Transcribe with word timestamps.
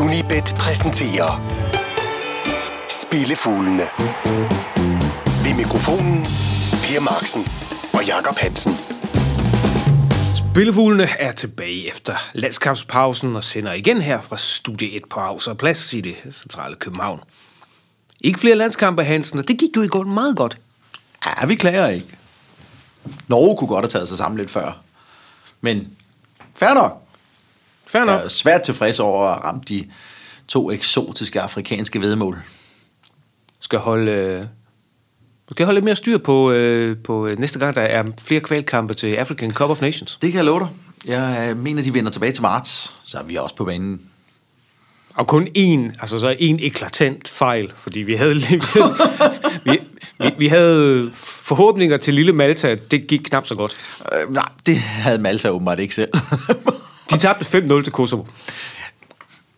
Unibet 0.00 0.54
præsenterer 0.58 1.40
Spillefuglene. 2.88 3.82
Ved 5.44 5.56
mikrofonen 5.56 6.24
Per 6.82 7.00
Marksen 7.00 7.48
og 7.92 8.06
Jakob 8.06 8.36
Hansen. 8.38 8.72
Spillefuglene 10.36 11.08
er 11.18 11.32
tilbage 11.32 11.88
efter 11.88 12.16
landskampspausen 12.32 13.36
og 13.36 13.44
sender 13.44 13.72
igen 13.72 14.02
her 14.02 14.20
fra 14.20 14.36
Studie 14.36 14.96
1 14.96 15.02
på 15.10 15.20
Havs 15.20 15.46
og 15.46 15.58
Plads 15.58 15.92
i 15.92 16.00
det 16.00 16.16
centrale 16.32 16.76
København. 16.76 17.20
Ikke 18.20 18.38
flere 18.38 18.56
landskampe, 18.56 19.04
Hansen, 19.04 19.38
og 19.38 19.48
det 19.48 19.58
gik 19.58 19.76
jo 19.76 19.82
i 19.82 19.88
går 19.88 20.02
meget 20.02 20.36
godt. 20.36 20.58
Ja, 21.26 21.46
vi 21.46 21.54
klager 21.54 21.88
ikke. 21.88 22.16
Norge 23.28 23.56
kunne 23.56 23.68
godt 23.68 23.84
have 23.84 23.90
taget 23.90 24.08
sig 24.08 24.18
sammen 24.18 24.38
lidt 24.38 24.50
før. 24.50 24.72
Men 25.60 25.96
fair 26.54 26.74
nok. 26.74 27.03
Fair 27.94 28.04
nok. 28.04 28.18
Jeg 28.18 28.24
er 28.24 28.28
svært 28.28 28.62
tilfreds 28.62 29.00
over 29.00 29.26
at 29.26 29.44
ramme 29.44 29.60
de 29.68 29.86
to 30.48 30.70
eksotiske 30.70 31.40
afrikanske 31.40 32.00
vedmål. 32.00 32.42
Skal 33.60 33.78
holde, 33.78 34.12
øh, 34.12 34.38
du 35.48 35.54
skal 35.54 35.66
holde 35.66 35.76
lidt 35.76 35.84
mere 35.84 35.96
styr 35.96 36.18
på, 36.18 36.50
øh, 36.52 36.96
på 37.04 37.26
øh, 37.26 37.38
næste 37.38 37.58
gang, 37.58 37.74
der 37.74 37.80
er 37.80 38.04
flere 38.20 38.40
kvalkampe 38.40 38.94
til 38.94 39.14
African 39.14 39.52
Cup 39.52 39.70
of 39.70 39.80
Nations. 39.80 40.16
Det 40.16 40.32
kan 40.32 40.36
jeg 40.36 40.44
love 40.44 40.60
dig. 40.60 40.68
Jeg 41.06 41.56
mener, 41.56 41.82
de 41.82 41.94
vender 41.94 42.10
tilbage 42.10 42.32
til 42.32 42.42
marts, 42.42 42.94
så 43.04 43.18
er 43.18 43.22
vi 43.22 43.36
også 43.36 43.56
på 43.56 43.64
banen. 43.64 44.00
Og 45.14 45.26
kun 45.26 45.48
én, 45.58 46.00
altså 46.00 46.18
så 46.18 46.36
en 46.38 46.58
eklatant 46.62 47.28
fejl, 47.28 47.72
fordi 47.74 48.00
vi 48.00 48.14
havde, 48.14 48.34
vi 48.34 48.40
havde, 48.40 48.94
vi, 49.64 49.78
vi, 50.18 50.30
vi 50.38 50.48
havde 50.48 51.10
forhåbninger 51.14 51.96
til 51.96 52.14
lille 52.14 52.32
Malta, 52.32 52.76
det 52.90 53.06
gik 53.06 53.20
knap 53.20 53.46
så 53.46 53.54
godt. 53.54 53.76
Øh, 54.12 54.34
nej, 54.34 54.48
det 54.66 54.76
havde 54.76 55.18
Malta 55.18 55.48
åbenbart 55.48 55.78
ikke 55.78 55.94
selv. 55.94 56.10
De 57.10 57.18
tabte 57.18 57.58
5-0 57.58 57.82
til 57.82 57.92
Kosovo. 57.92 58.24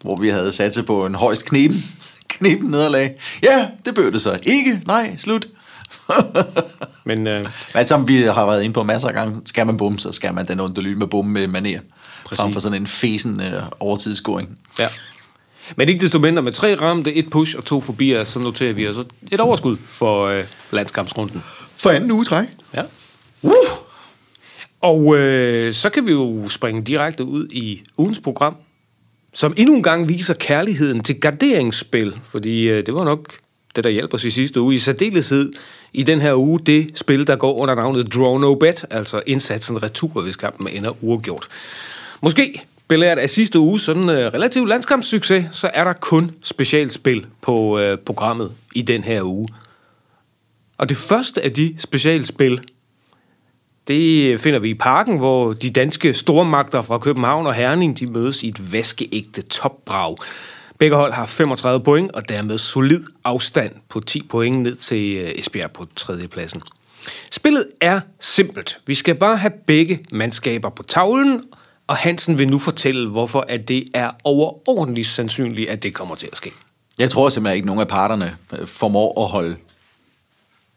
Hvor 0.02 0.16
vi 0.16 0.28
havde 0.28 0.52
sat 0.52 0.74
sig 0.74 0.86
på 0.86 1.06
en 1.06 1.14
højst 1.14 1.44
knepen, 1.44 1.84
knepen 2.28 2.70
nederlag. 2.70 3.14
Ja, 3.42 3.68
det 3.84 3.94
bød 3.94 4.12
det 4.12 4.20
så 4.20 4.38
ikke. 4.42 4.82
Nej, 4.86 5.16
slut. 5.16 5.48
Men 7.04 7.26
øh, 7.26 7.46
Men 7.74 7.86
som 7.86 8.08
vi 8.08 8.22
har 8.22 8.46
været 8.46 8.62
inde 8.62 8.72
på 8.74 8.82
masser 8.82 9.08
af 9.08 9.14
gange, 9.14 9.40
skal 9.44 9.66
man 9.66 9.76
bumme, 9.76 9.98
så 9.98 10.12
skal 10.12 10.34
man 10.34 10.48
den 10.48 10.60
onde 10.60 10.80
lyd 10.80 10.94
med 10.94 11.06
bumme 11.06 11.32
med 11.32 11.46
maner. 11.48 11.80
Præcis. 12.24 12.40
Frem 12.40 12.52
for 12.52 12.60
sådan 12.60 12.80
en 12.82 12.86
fesen 12.86 13.40
øh, 13.40 13.62
overtidsscoring. 13.80 14.58
ja. 14.78 14.86
Men 15.76 15.88
ikke 15.88 16.00
desto 16.00 16.18
mindre 16.18 16.42
med 16.42 16.52
tre 16.52 16.80
ramte, 16.80 17.14
et 17.14 17.30
push 17.30 17.56
og 17.56 17.64
to 17.64 17.80
forbi, 17.80 18.16
så 18.24 18.38
noterer 18.38 18.72
vi 18.72 18.84
altså 18.84 19.04
et 19.32 19.40
overskud 19.40 19.76
for 19.86 20.26
øh, 20.26 20.44
landskampsrunden. 20.70 21.42
For 21.76 21.90
anden 21.90 22.10
uge 22.10 22.24
træk. 22.24 22.46
Ja. 22.74 22.82
Uh! 23.42 23.52
Og 24.86 25.16
øh, 25.18 25.74
så 25.74 25.90
kan 25.90 26.06
vi 26.06 26.12
jo 26.12 26.48
springe 26.48 26.82
direkte 26.82 27.24
ud 27.24 27.48
i 27.48 27.82
ugens 27.98 28.20
program, 28.20 28.56
som 29.34 29.54
endnu 29.56 29.74
en 29.74 29.82
gang 29.82 30.08
viser 30.08 30.34
kærligheden 30.34 31.02
til 31.02 31.20
garderingsspil, 31.20 32.14
fordi 32.22 32.68
øh, 32.68 32.86
det 32.86 32.94
var 32.94 33.04
nok 33.04 33.32
det, 33.76 33.84
der 33.84 33.90
hjalp 33.90 34.14
os 34.14 34.24
i 34.24 34.30
sidste 34.30 34.60
uge. 34.60 34.74
I 34.74 34.78
særdeleshed 34.78 35.52
i 35.92 36.02
den 36.02 36.20
her 36.20 36.34
uge, 36.34 36.60
det 36.66 36.98
spil, 36.98 37.26
der 37.26 37.36
går 37.36 37.54
under 37.54 37.74
navnet 37.74 38.14
Draw 38.14 38.38
No 38.38 38.54
Bet, 38.54 38.84
altså 38.90 39.22
indsatsen 39.26 39.82
retur, 39.82 40.22
hvis 40.22 40.36
kampen 40.36 40.68
ender 40.68 41.04
uafgjort. 41.04 41.48
Måske 42.22 42.62
belært 42.88 43.18
af 43.18 43.30
sidste 43.30 43.58
uge 43.58 43.80
sådan 43.80 44.08
øh, 44.08 44.32
relativ 44.32 44.66
landskampssucces, 44.66 45.44
så 45.52 45.70
er 45.74 45.84
der 45.84 45.92
kun 45.92 46.30
specialspil 46.42 47.26
på 47.40 47.78
øh, 47.78 47.98
programmet 47.98 48.52
i 48.74 48.82
den 48.82 49.04
her 49.04 49.22
uge. 49.22 49.48
Og 50.78 50.88
det 50.88 50.96
første 50.96 51.42
af 51.42 51.52
de 51.52 51.74
specialspil, 51.78 52.60
det 53.88 54.40
finder 54.40 54.58
vi 54.58 54.70
i 54.70 54.74
parken, 54.74 55.18
hvor 55.18 55.52
de 55.52 55.70
danske 55.70 56.14
stormagter 56.14 56.82
fra 56.82 56.98
København 56.98 57.46
og 57.46 57.54
Herning, 57.54 57.98
de 57.98 58.06
mødes 58.06 58.42
i 58.42 58.48
et 58.48 58.72
vaskeægte 58.72 59.42
topbrag. 59.42 60.16
Begge 60.78 60.96
hold 60.96 61.12
har 61.12 61.26
35 61.26 61.84
point, 61.84 62.12
og 62.12 62.28
dermed 62.28 62.58
solid 62.58 63.04
afstand 63.24 63.72
på 63.88 64.00
10 64.00 64.26
point 64.28 64.62
ned 64.62 64.76
til 64.76 65.16
øh, 65.16 65.30
Esbjerg 65.36 65.70
på 65.70 65.86
tredjepladsen. 65.96 66.62
Spillet 67.30 67.66
er 67.80 68.00
simpelt. 68.20 68.80
Vi 68.86 68.94
skal 68.94 69.14
bare 69.14 69.36
have 69.36 69.52
begge 69.66 70.00
mandskaber 70.12 70.68
på 70.68 70.82
tavlen, 70.82 71.42
og 71.86 71.96
Hansen 71.96 72.38
vil 72.38 72.48
nu 72.48 72.58
fortælle, 72.58 73.08
hvorfor 73.08 73.44
at 73.48 73.68
det 73.68 73.84
er 73.94 74.10
overordentligt 74.24 75.06
sandsynligt, 75.06 75.70
at 75.70 75.82
det 75.82 75.94
kommer 75.94 76.14
til 76.14 76.28
at 76.32 76.36
ske. 76.36 76.52
Jeg 76.98 77.10
tror 77.10 77.28
simpelthen 77.28 77.56
ikke, 77.56 77.64
at 77.64 77.66
nogen 77.66 77.80
af 77.80 77.88
parterne 77.88 78.36
formår 78.66 79.24
at 79.24 79.30
holde 79.30 79.56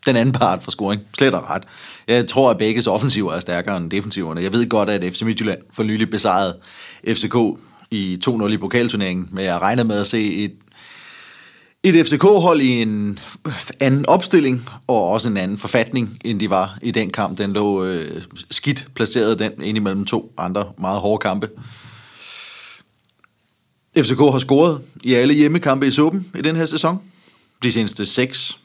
den 0.06 0.16
anden 0.16 0.34
part 0.34 0.64
for 0.64 0.72
scoring. 0.72 1.02
Slet 1.18 1.34
og 1.34 1.50
ret. 1.50 1.64
Jeg 2.08 2.28
tror, 2.28 2.52
at 2.52 2.58
begges 2.58 2.88
offensiver 2.88 3.34
er 3.34 3.40
stærkere 3.40 3.78
end 3.78 3.92
defensiverne. 3.92 4.42
Jeg 4.42 4.54
ved 4.54 4.70
godt, 4.70 4.90
at 4.90 5.14
FC 5.14 5.22
Midtjylland 5.22 5.60
for 5.74 5.84
nylig 5.84 6.10
besejrede 6.10 6.58
FCK 7.08 7.36
i 7.92 8.20
2-0 8.28 8.48
i 8.48 8.58
pokalturneringen, 8.58 9.30
men 9.32 9.44
jeg 9.44 9.62
regner 9.62 9.84
med 9.84 10.00
at 10.00 10.08
se 10.08 10.34
et, 10.34 10.54
et 11.84 12.06
FCK-hold 12.06 12.62
i 12.62 12.82
en 12.82 13.20
anden 13.80 14.06
opstilling, 14.06 14.70
og 14.88 15.10
også 15.10 15.30
en 15.30 15.38
anden 15.38 15.58
forfatning, 15.58 16.20
end 16.26 16.40
de 16.40 16.50
var 16.50 16.78
i 16.82 16.92
den 16.92 17.10
kamp. 17.10 17.38
Den 17.38 17.54
lå 17.54 17.84
øh, 17.84 18.22
skidt 18.52 18.88
placeret 18.96 19.40
den 19.40 19.52
ind 19.62 19.78
imellem 19.78 20.06
to 20.06 20.34
andre 20.38 20.72
meget 20.78 21.00
hårde 21.00 21.22
kampe. 21.22 21.50
FCK 23.98 24.20
har 24.20 24.40
scoret 24.40 24.82
i 25.04 25.14
alle 25.14 25.34
hjemmekampe 25.34 25.88
i 25.88 25.92
suppen 25.92 26.32
i 26.36 26.42
den 26.42 26.56
her 26.56 26.66
sæson. 26.66 27.02
De 27.64 27.72
seneste 27.72 28.06
seks 28.06 28.60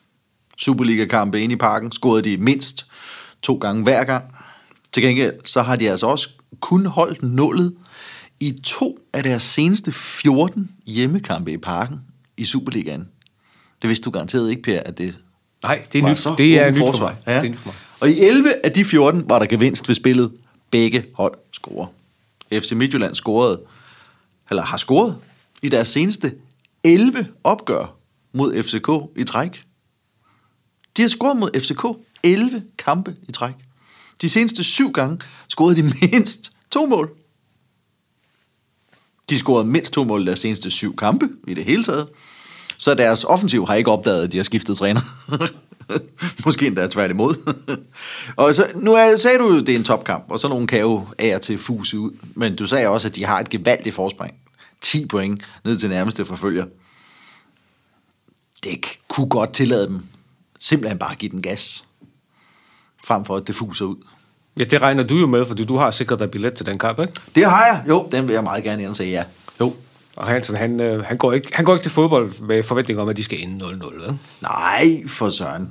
Superliga-kampe 0.56 1.41
ind 1.41 1.53
i 1.53 1.56
parken 1.56 1.92
scorede 1.92 2.31
de 2.31 2.37
mindst 2.37 2.87
to 3.42 3.54
gange 3.54 3.82
hver 3.82 4.04
gang. 4.04 4.25
Til 4.92 5.03
gengæld 5.03 5.34
så 5.44 5.62
har 5.62 5.76
de 5.76 5.91
altså 5.91 6.06
også 6.06 6.28
kun 6.60 6.87
holdt 6.87 7.22
nullet 7.22 7.75
i 8.41 8.53
to 8.64 8.98
af 9.12 9.22
deres 9.22 9.43
seneste 9.43 9.93
14 9.93 10.70
hjemmekampe 10.87 11.53
i 11.53 11.56
parken 11.56 12.00
i 12.37 12.44
Superligaen. 12.44 13.09
Det 13.82 13.88
vidste 13.88 14.04
du 14.04 14.10
garanteret 14.10 14.50
ikke, 14.50 14.62
Per, 14.62 14.81
at 14.81 14.98
det 14.98 15.19
Nej, 15.62 15.82
det 15.93 15.98
er 15.98 16.09
nyt, 16.09 16.38
det 16.38 16.59
er 16.59 16.70
nyt 16.70 16.78
for 16.78 16.98
mig. 16.98 17.16
Ja. 17.26 17.41
Det 17.41 17.47
er 17.47 17.50
nyt 17.50 17.59
for 17.59 17.69
mig. 17.69 17.75
Og 18.00 18.10
i 18.10 18.20
11 18.20 18.54
af 18.64 18.72
de 18.72 18.84
14 18.84 19.28
var 19.28 19.38
der 19.38 19.47
gevinst 19.47 19.88
ved 19.88 19.94
spillet. 19.94 20.32
Begge 20.70 21.04
hold 21.14 21.34
scorer. 21.53 21.87
FC 22.53 22.72
Midtjylland 22.72 23.14
scorede, 23.14 23.60
eller 24.50 24.62
har 24.62 24.76
scoret 24.76 25.16
i 25.62 25.69
deres 25.69 25.88
seneste 25.88 26.34
11 26.84 27.26
opgør 27.44 27.97
mod 28.32 28.62
FCK 28.62 29.20
i 29.20 29.25
træk. 29.25 29.62
De 30.97 31.03
har 31.03 31.09
scoret 31.09 31.37
mod 31.37 31.60
FCK 31.60 31.84
11 32.22 32.62
kampe 32.78 33.16
i 33.28 33.32
træk. 33.32 33.55
De 34.21 34.28
seneste 34.28 34.65
syv 34.65 34.93
gange 34.93 35.19
scorede 35.49 35.77
de 35.77 35.82
mindst 35.82 36.53
to 36.71 36.87
mål. 36.87 37.10
De 39.31 39.38
scorede 39.38 39.66
mindst 39.66 39.93
to 39.93 40.05
mål 40.05 40.22
i 40.22 40.27
deres 40.27 40.38
seneste 40.38 40.71
syv 40.71 40.97
kampe 40.97 41.28
i 41.47 41.55
det 41.55 41.65
hele 41.65 41.84
taget. 41.84 42.09
Så 42.77 42.94
deres 42.94 43.25
offensiv 43.25 43.66
har 43.66 43.75
ikke 43.75 43.91
opdaget, 43.91 44.22
at 44.22 44.32
de 44.32 44.37
har 44.37 44.44
skiftet 44.44 44.77
træner. 44.77 45.00
Måske 46.47 46.66
endda 46.66 46.87
tværtimod. 46.87 47.55
og 48.37 48.55
så, 48.55 48.72
nu 48.75 48.94
er, 48.94 49.16
sagde 49.16 49.38
du 49.38 49.53
jo, 49.53 49.61
at 49.61 49.66
det 49.66 49.75
er 49.75 49.78
en 49.78 49.84
topkamp, 49.84 50.25
og 50.28 50.41
så 50.41 50.49
nogen 50.49 50.66
kan 50.66 50.81
jo 50.81 51.06
af 51.19 51.34
og 51.34 51.43
til 51.43 51.59
fuse 51.59 51.99
ud. 51.99 52.11
Men 52.34 52.56
du 52.56 52.66
sagde 52.66 52.88
også, 52.88 53.09
at 53.09 53.16
de 53.16 53.25
har 53.25 53.41
et 53.41 53.49
gevaldigt 53.49 53.94
forspring. 53.94 54.34
10 54.81 55.06
point 55.06 55.44
ned 55.65 55.76
til 55.76 55.88
nærmeste 55.88 56.25
forfølger. 56.25 56.66
Det 58.65 58.84
kunne 59.09 59.28
godt 59.28 59.53
tillade 59.53 59.87
dem 59.87 60.03
simpelthen 60.64 60.98
bare 60.98 61.14
give 61.14 61.30
den 61.30 61.42
gas, 61.42 61.84
frem 63.04 63.25
for 63.25 63.36
at 63.36 63.47
det 63.47 63.54
fuser 63.54 63.84
ud. 63.84 63.97
Ja, 64.58 64.64
det 64.64 64.82
regner 64.82 65.02
du 65.02 65.16
jo 65.16 65.26
med, 65.26 65.47
fordi 65.47 65.64
du 65.64 65.76
har 65.76 65.91
sikret 65.91 66.19
dig 66.19 66.30
billet 66.30 66.54
til 66.54 66.66
den 66.66 66.78
kamp, 66.78 66.98
ikke? 66.98 67.12
Det 67.34 67.44
har 67.44 67.66
jeg. 67.66 67.84
Jo, 67.88 68.08
den 68.12 68.28
vil 68.28 68.32
jeg 68.32 68.42
meget 68.42 68.64
gerne 68.64 68.82
ind 68.82 68.94
sige 68.94 69.10
ja. 69.10 69.25
Jo. 69.60 69.75
Og 70.16 70.26
Hansen, 70.26 70.56
han, 70.56 70.80
øh, 70.80 71.04
han, 71.04 71.16
går 71.16 71.32
ikke, 71.32 71.56
han 71.56 71.64
går 71.64 71.75
ikke 71.75 71.84
til 71.84 71.91
fodbold 71.91 72.42
med 72.42 72.62
forventning 72.62 73.00
om, 73.00 73.08
at 73.08 73.16
de 73.16 73.25
skal 73.25 73.42
ende 73.42 73.64
0-0. 73.64 74.06
vel? 74.06 74.19
Nej, 74.42 75.06
for 75.06 75.30
søren. 75.30 75.70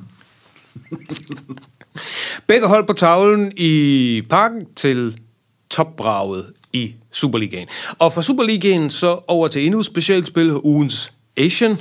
Begge 2.48 2.68
hold 2.68 2.88
på 2.88 2.94
tavlen 2.94 3.52
i 3.58 4.22
parken 4.30 4.74
til 4.76 5.22
topbraget 5.70 6.54
i 6.74 6.94
Superligaen. 7.12 7.68
Og 8.00 8.14
fra 8.14 8.22
Superligaen 8.22 8.90
så 8.90 9.20
over 9.28 9.48
til 9.48 9.66
endnu 9.66 9.84
specielt 9.84 10.28
spil, 10.28 10.52
ugens 10.52 11.14
Asian. 11.38 11.78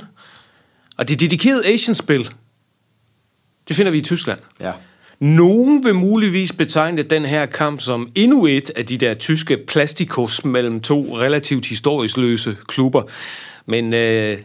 Og 0.97 1.07
det 1.07 1.19
dedikerede 1.19 1.67
Asian-spil, 1.67 2.33
det 3.67 3.75
finder 3.75 3.91
vi 3.91 3.97
i 3.97 4.01
Tyskland. 4.01 4.39
Ja. 4.61 4.71
Nogen 5.19 5.85
vil 5.85 5.95
muligvis 5.95 6.53
betegne 6.53 7.01
den 7.01 7.25
her 7.25 7.45
kamp 7.45 7.81
som 7.81 8.09
endnu 8.15 8.45
et 8.45 8.71
af 8.75 8.85
de 8.85 8.97
der 8.97 9.13
tyske 9.13 9.57
plastikos 9.67 10.45
mellem 10.45 10.79
to 10.79 11.19
relativt 11.19 11.65
historisk 11.65 12.17
løse 12.17 12.57
klubber. 12.67 13.03
Men 13.65 13.93
øh, 13.93 14.37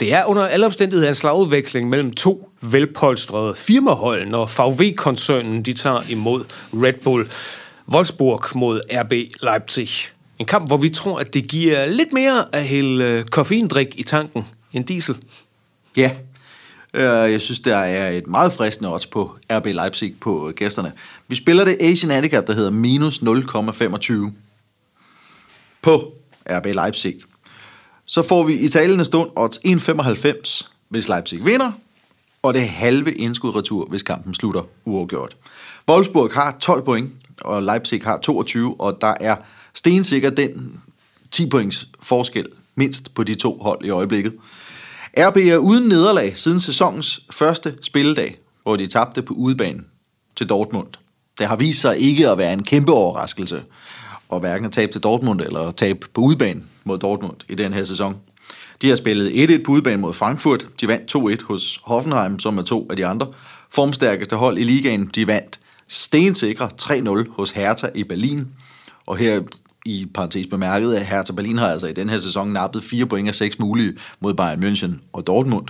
det 0.00 0.14
er 0.14 0.24
under 0.24 0.46
alle 0.46 0.66
omstændigheder 0.66 1.08
en 1.08 1.14
slagudveksling 1.14 1.88
mellem 1.88 2.12
to 2.12 2.50
velpolstrede 2.62 3.54
firmahold, 3.54 4.26
når 4.26 4.44
VW-koncernen 4.46 5.62
de 5.62 5.72
tager 5.72 6.02
imod 6.08 6.44
Red 6.72 6.94
Bull 7.04 7.26
Wolfsburg 7.88 8.42
mod 8.54 8.80
RB 8.92 9.12
Leipzig. 9.42 9.88
En 10.38 10.46
kamp, 10.46 10.68
hvor 10.68 10.76
vi 10.76 10.88
tror, 10.88 11.18
at 11.18 11.34
det 11.34 11.48
giver 11.48 11.86
lidt 11.86 12.12
mere 12.12 12.44
at 12.52 12.64
hælde 12.64 13.04
øh, 13.04 13.24
koffeindrik 13.24 13.94
i 13.96 14.02
tanken 14.02 14.44
end 14.72 14.84
diesel. 14.84 15.16
Ja. 15.96 16.10
Øh, 16.94 17.02
Jeg 17.02 17.40
synes, 17.40 17.60
der 17.60 17.76
er 17.76 18.10
et 18.10 18.26
meget 18.26 18.52
fristende 18.52 18.92
odds 18.92 19.06
på 19.06 19.36
RB 19.52 19.66
Leipzig 19.66 20.14
på 20.20 20.48
øh, 20.48 20.54
gæsterne. 20.54 20.92
Vi 21.28 21.34
spiller 21.34 21.64
det 21.64 21.76
Asian 21.80 22.10
Handicap, 22.10 22.46
der 22.46 22.54
hedder 22.54 22.70
minus 22.70 23.18
0,25 23.18 24.30
på 25.82 26.12
RB 26.50 26.66
Leipzig. 26.66 27.16
Så 28.04 28.22
får 28.22 28.42
vi 28.44 28.54
i 28.54 28.68
talende 28.68 29.04
stund 29.04 29.30
odds 29.36 29.58
1,95, 29.58 30.68
hvis 30.88 31.08
Leipzig 31.08 31.44
vinder, 31.44 31.72
og 32.42 32.54
det 32.54 32.68
halve 32.68 33.14
indskud 33.14 33.56
retur, 33.56 33.86
hvis 33.86 34.02
kampen 34.02 34.34
slutter 34.34 34.62
uafgjort. 34.84 35.36
Wolfsburg 35.88 36.30
har 36.34 36.56
12 36.60 36.82
point, 36.84 37.12
og 37.40 37.62
Leipzig 37.62 38.00
har 38.04 38.18
22, 38.18 38.80
og 38.80 38.98
der 39.00 39.14
er 39.20 39.36
stensikker 39.74 40.30
den 40.30 40.80
10 41.30 41.48
points 41.48 41.86
forskel 42.02 42.46
mindst 42.74 43.14
på 43.14 43.22
de 43.22 43.34
to 43.34 43.58
hold 43.58 43.84
i 43.84 43.90
øjeblikket. 43.90 44.32
RB 45.18 45.36
er 45.36 45.56
uden 45.56 45.88
nederlag 45.88 46.36
siden 46.36 46.60
sæsonens 46.60 47.20
første 47.30 47.74
spilledag, 47.82 48.38
hvor 48.62 48.76
de 48.76 48.86
tabte 48.86 49.22
på 49.22 49.34
udebane 49.34 49.80
til 50.36 50.48
Dortmund. 50.48 50.88
Det 51.38 51.46
har 51.46 51.56
vist 51.56 51.80
sig 51.80 51.98
ikke 51.98 52.30
at 52.30 52.38
være 52.38 52.52
en 52.52 52.62
kæmpe 52.62 52.92
overraskelse, 52.92 53.62
og 54.28 54.40
hverken 54.40 54.66
at 54.66 54.72
tabe 54.72 54.92
til 54.92 55.00
Dortmund 55.00 55.40
eller 55.40 55.60
at 55.60 55.76
tabe 55.76 56.06
på 56.14 56.20
udebane 56.20 56.62
mod 56.84 56.98
Dortmund 56.98 57.36
i 57.48 57.54
den 57.54 57.72
her 57.72 57.84
sæson. 57.84 58.20
De 58.82 58.88
har 58.88 58.96
spillet 58.96 59.50
1-1 59.50 59.62
på 59.62 59.72
udebane 59.72 60.02
mod 60.02 60.12
Frankfurt. 60.12 60.68
De 60.80 60.88
vandt 60.88 61.40
2-1 61.42 61.46
hos 61.46 61.80
Hoffenheim, 61.84 62.38
som 62.38 62.58
er 62.58 62.62
to 62.62 62.86
af 62.90 62.96
de 62.96 63.06
andre 63.06 63.26
formstærkeste 63.70 64.36
hold 64.36 64.58
i 64.58 64.62
ligaen. 64.62 65.10
De 65.14 65.26
vandt 65.26 65.60
stensikre 65.88 66.68
3-0 66.82 67.30
hos 67.30 67.50
Hertha 67.50 67.88
i 67.94 68.04
Berlin. 68.04 68.48
Og 69.06 69.16
her 69.16 69.40
i 69.86 70.06
parentes 70.14 70.46
bemærket, 70.46 70.94
at 70.94 71.06
Hertha 71.06 71.32
Berlin 71.32 71.58
har 71.58 71.68
altså 71.68 71.86
i 71.86 71.92
den 71.92 72.08
her 72.08 72.18
sæson 72.18 72.48
nappet 72.48 72.84
4 72.84 73.06
point 73.06 73.28
af 73.28 73.34
6 73.34 73.58
mulige 73.58 73.94
mod 74.20 74.34
Bayern 74.34 74.64
München 74.64 74.92
og 75.12 75.26
Dortmund. 75.26 75.66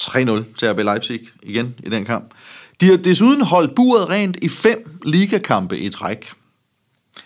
3-0 0.00 0.18
til 0.58 0.72
RB 0.72 0.78
Leipzig 0.78 1.20
igen 1.42 1.74
i 1.78 1.90
den 1.90 2.04
kamp. 2.04 2.30
De 2.80 2.86
har 2.86 2.96
desuden 2.96 3.40
holdt 3.40 3.74
buret 3.74 4.08
rent 4.08 4.36
i 4.42 4.48
fem 4.48 4.98
ligakampe 5.04 5.78
i 5.78 5.88
træk. 5.88 6.30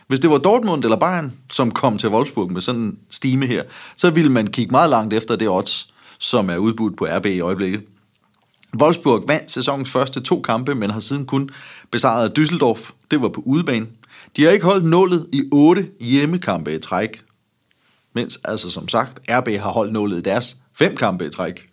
Hvis 0.06 0.20
det 0.20 0.30
var 0.30 0.38
Dortmund 0.38 0.84
eller 0.84 0.96
Bayern, 0.96 1.32
som 1.52 1.70
kom 1.70 1.98
til 1.98 2.08
Wolfsburg 2.08 2.52
med 2.52 2.60
sådan 2.60 2.80
en 2.80 2.98
stime 3.10 3.46
her, 3.46 3.62
så 3.96 4.10
ville 4.10 4.32
man 4.32 4.46
kigge 4.46 4.70
meget 4.70 4.90
langt 4.90 5.14
efter 5.14 5.36
det 5.36 5.48
odds, 5.48 5.94
som 6.18 6.50
er 6.50 6.56
udbudt 6.56 6.96
på 6.96 7.06
RB 7.10 7.26
i 7.26 7.40
øjeblikket. 7.40 7.82
Wolfsburg 8.80 9.24
vandt 9.28 9.50
sæsonens 9.50 9.90
første 9.90 10.20
to 10.20 10.40
kampe, 10.40 10.74
men 10.74 10.90
har 10.90 11.00
siden 11.00 11.26
kun 11.26 11.50
besejret 11.90 12.38
Düsseldorf. 12.38 12.92
Det 13.10 13.22
var 13.22 13.28
på 13.28 13.42
udebane. 13.46 13.86
De 14.36 14.44
har 14.44 14.50
ikke 14.50 14.66
holdt 14.66 14.84
nullet 14.84 15.26
i 15.32 15.42
otte 15.52 15.90
hjemmekampe 16.00 16.74
i 16.74 16.78
træk. 16.78 17.22
Mens 18.14 18.40
altså 18.44 18.70
som 18.70 18.88
sagt, 18.88 19.20
RB 19.30 19.48
har 19.48 19.70
holdt 19.70 19.92
nullet 19.92 20.18
i 20.18 20.22
deres 20.22 20.56
fem 20.74 20.96
kampe 20.96 21.26
i 21.26 21.30
træk. 21.30 21.66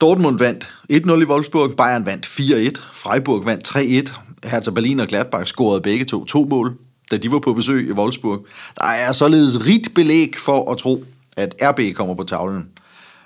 Dortmund 0.00 0.38
vandt 0.38 0.74
1-0 0.92 1.12
i 1.12 1.24
Wolfsburg, 1.24 1.76
Bayern 1.76 2.06
vandt 2.06 2.26
4-1, 2.26 2.80
Freiburg 2.92 3.46
vandt 3.46 3.76
3-1, 3.76 4.48
Hertha 4.48 4.70
Berlin 4.70 5.00
og 5.00 5.08
Gladbach 5.08 5.46
scorede 5.46 5.80
begge 5.80 6.04
to 6.04 6.24
to 6.24 6.44
mål, 6.44 6.76
da 7.10 7.16
de 7.16 7.32
var 7.32 7.38
på 7.38 7.52
besøg 7.52 7.88
i 7.88 7.92
Wolfsburg. 7.92 8.46
Der 8.76 8.84
er 8.84 9.12
således 9.12 9.66
rigt 9.66 9.94
belæg 9.94 10.36
for 10.38 10.72
at 10.72 10.78
tro, 10.78 11.04
at 11.36 11.54
RB 11.62 11.96
kommer 11.96 12.14
på 12.14 12.24
tavlen. 12.24 12.68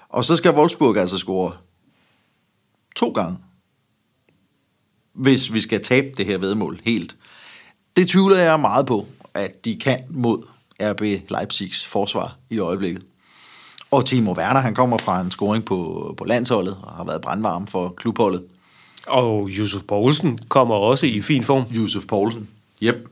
Og 0.08 0.24
så 0.24 0.36
skal 0.36 0.54
Wolfsburg 0.54 0.96
altså 0.96 1.18
score 1.18 1.52
to 2.96 3.10
gange, 3.10 3.38
hvis 5.14 5.54
vi 5.54 5.60
skal 5.60 5.84
tabe 5.84 6.06
det 6.16 6.26
her 6.26 6.38
vedmål 6.38 6.80
helt. 6.84 7.16
Det 7.96 8.08
tvivler 8.08 8.36
jeg 8.36 8.60
meget 8.60 8.86
på, 8.86 9.06
at 9.34 9.64
de 9.64 9.76
kan 9.76 10.00
mod 10.08 10.42
RB 10.80 11.30
Leipzigs 11.30 11.86
forsvar 11.86 12.36
i 12.50 12.58
øjeblikket. 12.58 13.02
Og 13.90 14.06
Timo 14.06 14.32
Werner, 14.32 14.60
han 14.60 14.74
kommer 14.74 14.98
fra 14.98 15.20
en 15.20 15.30
scoring 15.30 15.64
på, 15.64 16.14
på 16.18 16.24
landsholdet 16.24 16.78
og 16.82 16.92
har 16.92 17.04
været 17.04 17.20
brandvarm 17.20 17.66
for 17.66 17.94
klubholdet. 17.96 18.42
Og 19.06 19.48
Josef 19.48 19.82
Poulsen 19.82 20.38
kommer 20.48 20.74
også 20.74 21.06
i 21.06 21.20
fin 21.20 21.44
form. 21.44 21.62
Josef 21.62 22.02
Poulsen. 22.08 22.48
Yep. 22.82 23.08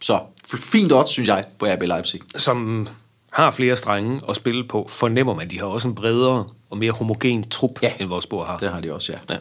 Så 0.00 0.20
fint 0.56 0.92
odds, 0.92 1.10
synes 1.10 1.28
jeg, 1.28 1.44
på 1.58 1.66
RB 1.66 1.82
Leipzig. 1.82 2.20
Som 2.36 2.88
har 3.32 3.50
flere 3.50 3.76
strenge 3.76 4.20
at 4.28 4.36
spille 4.36 4.64
på, 4.64 4.86
fornemmer 4.88 5.34
man, 5.34 5.44
at 5.44 5.50
de 5.50 5.58
har 5.58 5.66
også 5.66 5.88
en 5.88 5.94
bredere 5.94 6.44
og 6.70 6.78
mere 6.78 6.92
homogen 6.92 7.48
trup, 7.48 7.82
ja. 7.82 7.92
end 8.00 8.08
vores 8.08 8.24
spor 8.24 8.44
har. 8.44 8.58
Det 8.58 8.70
har 8.70 8.80
de 8.80 8.94
også, 8.94 9.12
ja. 9.12 9.34
ja. 9.34 9.38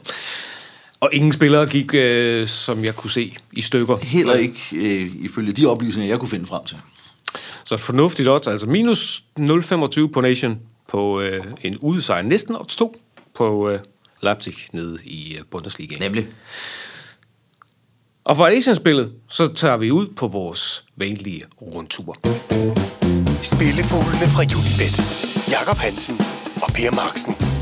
Og 1.01 1.09
ingen 1.13 1.33
spillere 1.33 1.65
gik, 1.65 1.93
øh, 1.93 2.47
som 2.47 2.85
jeg 2.85 2.95
kunne 2.95 3.11
se, 3.11 3.37
i 3.51 3.61
stykker. 3.61 3.97
Heller 3.97 4.33
ikke 4.33 4.59
øh, 4.73 5.11
ifølge 5.19 5.51
de 5.51 5.65
oplysninger, 5.65 6.09
jeg 6.09 6.19
kunne 6.19 6.29
finde 6.29 6.45
frem 6.45 6.65
til. 6.65 6.77
Så 7.63 7.75
et 7.75 7.81
fornuftigt 7.81 8.29
odds, 8.29 8.47
altså 8.47 8.67
minus 8.67 9.23
0,25 9.39 10.07
på 10.07 10.21
Nation 10.21 10.59
på 10.87 11.21
øh, 11.21 11.43
en 11.61 11.77
udsejr. 11.77 12.21
Næsten 12.21 12.55
odds 12.55 12.75
2 12.75 12.95
på 13.35 13.69
øh, 13.69 13.79
Leipzig 14.23 14.55
nede 14.73 14.97
i 15.03 15.35
øh, 15.35 15.43
Bundesliga. 15.51 15.97
Nemlig. 15.99 16.27
Og 18.23 18.37
for 18.37 18.47
Asian-spillet, 18.47 19.11
så 19.29 19.47
tager 19.47 19.77
vi 19.77 19.91
ud 19.91 20.07
på 20.07 20.27
vores 20.27 20.85
vanlige 20.95 21.41
rundtur. 21.61 22.17
Spillefuglene 23.43 24.27
fra 24.33 24.43
Unibet. 24.43 24.95
Jakob 25.51 25.77
Hansen 25.77 26.19
og 26.61 26.69
Per 26.75 26.91
Marksen. 26.91 27.60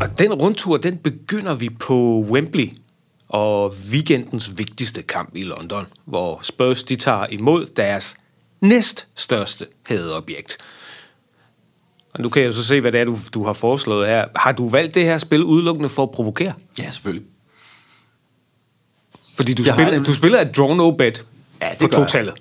Og 0.00 0.18
den 0.18 0.34
rundtur, 0.34 0.76
den 0.76 0.98
begynder 0.98 1.54
vi 1.54 1.68
på 1.68 2.24
Wembley 2.30 2.68
og 3.28 3.74
weekendens 3.90 4.58
vigtigste 4.58 5.02
kamp 5.02 5.36
i 5.36 5.42
London, 5.42 5.86
hvor 6.04 6.40
Spurs 6.42 6.84
de 6.84 6.96
tager 6.96 7.26
imod 7.26 7.66
deres 7.66 8.16
næststørste 8.60 9.66
hadeobjekt. 9.86 10.58
Og 12.14 12.20
nu 12.20 12.28
kan 12.28 12.42
jeg 12.42 12.54
så 12.54 12.64
se, 12.64 12.80
hvad 12.80 12.92
det 12.92 13.00
er, 13.00 13.04
du, 13.04 13.16
du 13.34 13.44
har 13.44 13.52
foreslået 13.52 14.08
her. 14.08 14.24
Har 14.36 14.52
du 14.52 14.68
valgt 14.68 14.94
det 14.94 15.04
her 15.04 15.18
spil 15.18 15.44
udelukkende 15.44 15.88
for 15.88 16.02
at 16.02 16.10
provokere? 16.10 16.52
Ja, 16.78 16.90
selvfølgelig. 16.90 17.26
Fordi 19.34 19.54
du, 19.54 19.64
spiller, 19.64 20.02
du 20.02 20.14
spiller 20.14 20.40
et 20.40 20.56
draw 20.56 20.74
no 20.74 20.90
bet 20.90 21.26
ja, 21.62 21.68
det 21.80 21.90
på 21.90 21.96
totallet. 21.96 22.34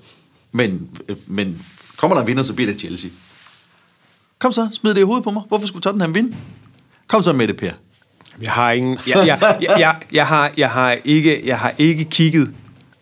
Men, 0.51 0.97
men 1.27 1.65
kommer 1.97 2.15
der 2.15 2.21
en 2.21 2.27
vinder, 2.27 2.43
så 2.43 2.53
bliver 2.53 2.71
det 2.71 2.79
Chelsea. 2.79 3.09
Kom 4.39 4.51
så, 4.51 4.69
smid 4.73 4.93
det 4.93 5.01
i 5.01 5.03
hovedet 5.03 5.23
på 5.23 5.31
mig. 5.31 5.43
Hvorfor 5.47 5.67
skulle 5.67 5.83
Tottenham 5.83 6.15
vinde? 6.15 6.35
Kom 7.09 7.23
så 7.23 7.33
med 7.33 7.47
det, 7.47 7.57
Per. 7.57 7.71
Jeg 8.41 8.51
har 8.51 8.71
ingen... 8.71 8.99
Jeg, 9.07 9.27
jeg, 9.27 9.39
jeg, 9.41 9.79
jeg, 9.79 9.95
jeg, 10.11 10.27
har, 10.27 10.51
jeg, 10.57 10.69
har 10.69 10.97
ikke, 11.05 11.41
jeg 11.45 11.59
har 11.59 11.73
ikke 11.77 12.03
kigget 12.05 12.53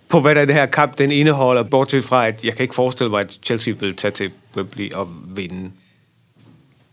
på, 0.09 0.21
hvad 0.21 0.36
der 0.36 0.45
det 0.45 0.56
her 0.56 0.65
kamp 0.65 0.98
den 0.98 1.12
indeholder, 1.12 1.63
bortset 1.63 2.04
fra, 2.04 2.27
at 2.27 2.44
jeg 2.44 2.54
kan 2.54 2.63
ikke 2.63 2.75
forestille 2.75 3.09
mig, 3.09 3.19
at 3.19 3.39
Chelsea 3.44 3.74
vil 3.80 3.95
tage 3.95 4.12
til 4.12 4.31
Wembley 4.56 4.92
og 4.94 5.09
vinde. 5.36 5.71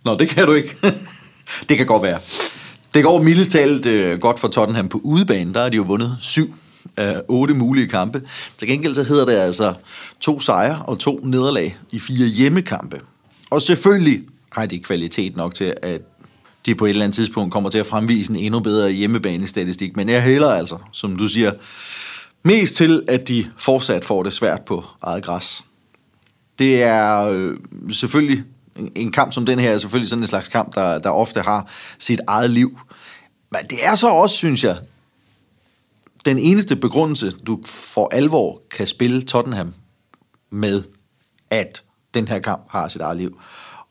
Nå, 0.04 0.16
det 0.16 0.28
kan 0.28 0.46
du 0.46 0.52
ikke. 0.52 0.76
det 1.68 1.76
kan 1.76 1.86
godt 1.86 2.02
være. 2.02 2.18
Det 2.94 3.04
går 3.04 3.22
mildest 3.22 3.50
talt 3.50 3.86
øh, 3.86 4.18
godt 4.18 4.38
for 4.38 4.48
Tottenham 4.48 4.88
på 4.88 5.00
udebane. 5.04 5.54
Der 5.54 5.62
har 5.62 5.68
de 5.68 5.76
jo 5.76 5.82
vundet 5.82 6.18
syv 6.20 6.54
af 6.96 7.22
otte 7.28 7.54
mulige 7.54 7.88
kampe. 7.88 8.22
Til 8.58 8.68
gengæld 8.68 8.94
så 8.94 9.02
hedder 9.02 9.24
det 9.24 9.32
altså 9.32 9.74
to 10.20 10.40
sejre 10.40 10.82
og 10.86 10.98
to 10.98 11.20
nederlag 11.22 11.76
i 11.90 11.98
fire 11.98 12.26
hjemmekampe. 12.26 13.00
Og 13.50 13.62
selvfølgelig 13.62 14.22
har 14.52 14.66
de 14.66 14.78
kvalitet 14.78 15.36
nok 15.36 15.54
til, 15.54 15.74
at 15.82 16.00
de 16.66 16.74
på 16.74 16.84
et 16.84 16.90
eller 16.90 17.04
andet 17.04 17.16
tidspunkt 17.16 17.52
kommer 17.52 17.70
til 17.70 17.78
at 17.78 17.86
fremvise 17.86 18.30
en 18.30 18.36
endnu 18.36 18.60
bedre 18.60 18.90
hjemmebanestatistik. 18.90 19.96
Men 19.96 20.08
jeg 20.08 20.22
hælder 20.22 20.50
altså, 20.50 20.78
som 20.92 21.16
du 21.16 21.28
siger, 21.28 21.52
mest 22.42 22.74
til, 22.74 23.02
at 23.08 23.28
de 23.28 23.50
fortsat 23.56 24.04
får 24.04 24.22
det 24.22 24.32
svært 24.32 24.62
på 24.62 24.84
eget 25.02 25.24
græs. 25.24 25.64
Det 26.58 26.82
er 26.82 27.22
øh, 27.22 27.56
selvfølgelig 27.90 28.44
en 28.94 29.12
kamp 29.12 29.32
som 29.32 29.46
den 29.46 29.58
her 29.58 29.70
er 29.70 29.78
selvfølgelig 29.78 30.10
sådan 30.10 30.22
en 30.22 30.26
slags 30.26 30.48
kamp, 30.48 30.74
der, 30.74 30.98
der 30.98 31.10
ofte 31.10 31.40
har 31.40 31.70
sit 31.98 32.20
eget 32.26 32.50
liv. 32.50 32.78
Men 33.50 33.60
det 33.70 33.86
er 33.86 33.94
så 33.94 34.08
også, 34.08 34.36
synes 34.36 34.64
jeg, 34.64 34.78
den 36.24 36.38
eneste 36.38 36.76
begrundelse, 36.76 37.30
du 37.30 37.60
for 37.66 38.08
alvor 38.12 38.62
kan 38.70 38.86
spille 38.86 39.22
Tottenham 39.22 39.74
med, 40.50 40.82
at 41.50 41.82
den 42.14 42.28
her 42.28 42.38
kamp 42.38 42.66
har 42.70 42.88
sit 42.88 43.00
eget 43.00 43.16
liv. 43.16 43.40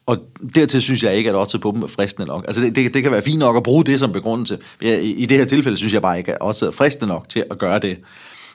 Og 0.05 0.17
dertil 0.55 0.81
synes 0.81 1.03
jeg 1.03 1.15
ikke, 1.15 1.29
at 1.29 1.35
oddset 1.35 1.61
på 1.61 1.71
dem 1.75 1.83
er 1.83 1.87
fristende 1.87 2.27
nok. 2.27 2.45
Altså 2.47 2.61
det, 2.61 2.75
det, 2.75 2.93
det 2.93 3.03
kan 3.03 3.11
være 3.11 3.21
fint 3.21 3.39
nok 3.39 3.57
at 3.57 3.63
bruge 3.63 3.83
det 3.83 3.99
som 3.99 4.11
begrundelse. 4.11 4.57
I, 4.81 4.93
I 4.93 5.25
det 5.25 5.37
her 5.37 5.45
tilfælde 5.45 5.77
synes 5.77 5.93
jeg 5.93 6.01
bare 6.01 6.17
ikke, 6.17 6.31
at 6.31 6.37
oddset 6.41 6.67
er 6.67 6.71
fristende 6.71 7.07
nok 7.07 7.29
til 7.29 7.45
at 7.51 7.57
gøre 7.57 7.79
det. 7.79 7.99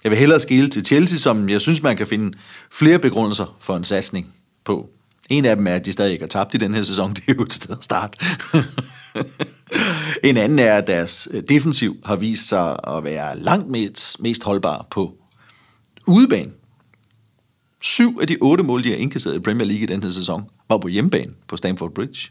Jeg 0.05 0.11
vil 0.11 0.19
hellere 0.19 0.41
skille 0.41 0.69
til 0.69 0.85
Chelsea, 0.85 1.19
som 1.19 1.49
jeg 1.49 1.61
synes, 1.61 1.83
man 1.83 1.97
kan 1.97 2.07
finde 2.07 2.39
flere 2.73 2.99
begrundelser 2.99 3.57
for 3.61 3.77
en 3.77 3.85
satsning 3.85 4.35
på. 4.65 4.91
En 5.29 5.45
af 5.45 5.57
dem 5.57 5.67
er, 5.67 5.75
at 5.75 5.87
de 5.87 5.93
stadig 5.93 6.13
ikke 6.13 6.23
har 6.23 6.29
tabt 6.29 6.55
i 6.55 6.57
den 6.57 6.75
her 6.75 6.83
sæson. 6.83 7.13
Det 7.17 7.23
er 7.29 7.35
jo 7.39 7.45
til 7.45 7.73
at 7.73 7.85
start. 7.85 8.17
en 10.25 10.37
anden 10.37 10.59
er, 10.59 10.75
at 10.75 10.87
deres 10.87 11.29
defensiv 11.49 11.97
har 12.05 12.17
vist 12.17 12.49
sig 12.49 12.77
at 12.89 13.05
være 13.05 13.39
langt 13.39 13.69
mest, 13.69 14.21
mest 14.21 14.45
holdbar 14.45 14.87
på 14.91 15.15
udebane. 16.07 16.51
Syv 17.81 18.19
af 18.21 18.27
de 18.27 18.37
otte 18.41 18.65
mål, 18.65 18.85
de 18.85 18.89
har 18.89 18.97
indkasseret 18.97 19.37
i 19.37 19.39
Premier 19.39 19.67
League 19.67 19.83
i 19.83 19.87
den 19.87 20.03
her 20.03 20.11
sæson, 20.11 20.45
var 20.69 20.79
på 20.79 20.89
hjemmebane 20.89 21.33
på 21.49 21.57
Stamford 21.57 21.95
Bridge. 21.95 22.31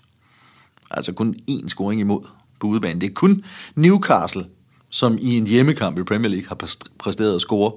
Altså 0.91 1.11
kun 1.11 1.35
én 1.51 1.67
scoring 1.67 2.01
imod 2.01 2.21
på 2.59 2.67
udebane. 2.67 3.01
Det 3.01 3.09
er 3.09 3.13
kun 3.13 3.43
Newcastle, 3.75 4.45
som 4.89 5.17
i 5.21 5.37
en 5.37 5.47
hjemmekamp 5.47 5.99
i 5.99 6.03
Premier 6.03 6.29
League 6.29 6.47
har 6.47 6.67
præsteret 6.99 7.35
at 7.35 7.41
score 7.41 7.71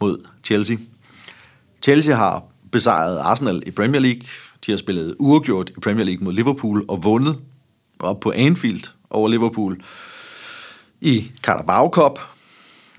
mod 0.00 0.18
Chelsea. 0.44 0.76
Chelsea 1.82 2.14
har 2.14 2.44
besejret 2.72 3.18
Arsenal 3.18 3.62
i 3.66 3.70
Premier 3.70 4.00
League. 4.00 4.22
De 4.66 4.72
har 4.72 4.78
spillet 4.78 5.16
uafgjort 5.18 5.70
i 5.76 5.80
Premier 5.80 6.04
League 6.04 6.24
mod 6.24 6.32
Liverpool 6.32 6.84
og 6.88 7.04
vundet 7.04 7.38
op 7.98 8.20
på 8.20 8.32
Anfield 8.36 8.90
over 9.10 9.28
Liverpool 9.28 9.82
i 11.00 11.30
Carabao 11.42 11.88
Cup. 11.88 12.18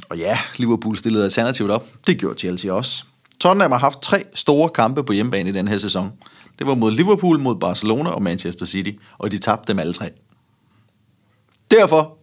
Og 0.10 0.18
ja, 0.18 0.40
Liverpool 0.58 0.98
stillede 0.98 1.24
alternativt 1.24 1.72
op. 1.72 1.88
Det 2.08 2.18
gjorde 2.18 2.40
Chelsea 2.40 2.72
også. 2.72 3.06
Tottenham 3.40 3.72
har 3.72 3.80
haft 3.80 4.02
tre 4.02 4.24
store 4.34 4.70
kampe 4.70 5.04
på 5.04 5.14
hjemmebane 5.14 5.50
i 5.50 5.54
den 5.54 5.68
her 5.68 5.78
sæson. 5.78 6.12
Det 6.60 6.68
var 6.68 6.76
mod 6.76 6.92
Liverpool, 6.92 7.40
mod 7.40 7.56
Barcelona 7.56 8.10
og 8.10 8.22
Manchester 8.24 8.66
City, 8.66 8.92
og 9.18 9.32
de 9.32 9.38
tabte 9.38 9.68
dem 9.68 9.80
alle 9.80 9.94
tre. 9.94 10.12
Derfor 11.72 12.18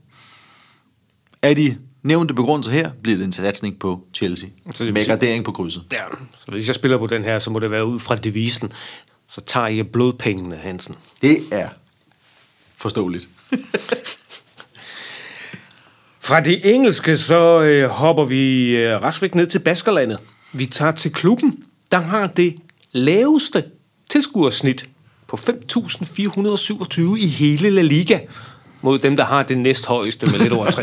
er 1.43 1.55
de 1.55 1.79
nævnte 2.03 2.35
begrundelser 2.35 2.73
her, 2.73 2.91
bliver 3.03 3.19
det 3.19 3.25
en 3.25 3.33
satsning 3.33 3.79
på 3.79 4.01
Chelsea. 4.15 4.49
Så 4.75 4.85
det 4.85 4.95
med 4.95 5.07
gradering 5.07 5.45
på 5.45 5.53
krydset. 5.53 5.83
Ja, 5.93 6.03
så 6.45 6.53
hvis 6.53 6.67
jeg 6.67 6.75
spiller 6.75 6.99
på 6.99 7.07
den 7.07 7.25
her, 7.25 7.39
så 7.39 7.51
må 7.51 7.59
det 7.59 7.71
være 7.71 7.85
ud 7.85 7.99
fra 7.99 8.17
devisen. 8.17 8.73
Så 9.29 9.41
tager 9.41 9.67
jeg 9.67 9.89
blodpengene, 9.89 10.57
Hansen. 10.57 10.95
Det 11.23 11.39
er 11.51 11.69
forståeligt. 12.77 13.29
Fra 16.21 16.41
det 16.41 16.75
engelske, 16.75 17.17
så 17.17 17.63
øh, 17.63 17.89
hopper 17.89 18.25
vi 18.25 18.77
øh, 18.77 19.03
rask 19.03 19.23
væk 19.23 19.35
ned 19.35 19.47
til 19.47 19.59
Baskerlandet. 19.59 20.19
Vi 20.53 20.67
tager 20.67 20.93
til 20.93 21.13
klubben, 21.13 21.65
der 21.93 21.99
har 21.99 22.27
det 22.27 22.57
laveste 22.93 23.65
tilskuersnit 24.11 24.89
på 25.29 25.37
5.427 25.37 27.01
i 27.17 27.27
hele 27.27 27.71
La 27.71 27.83
Liga 27.83 28.19
mod 28.81 28.99
dem, 28.99 29.17
der 29.17 29.25
har 29.25 29.43
det 29.43 29.59
næsthøjeste 29.59 30.31
med 30.31 30.39
lidt 30.39 30.53
over 30.53 30.67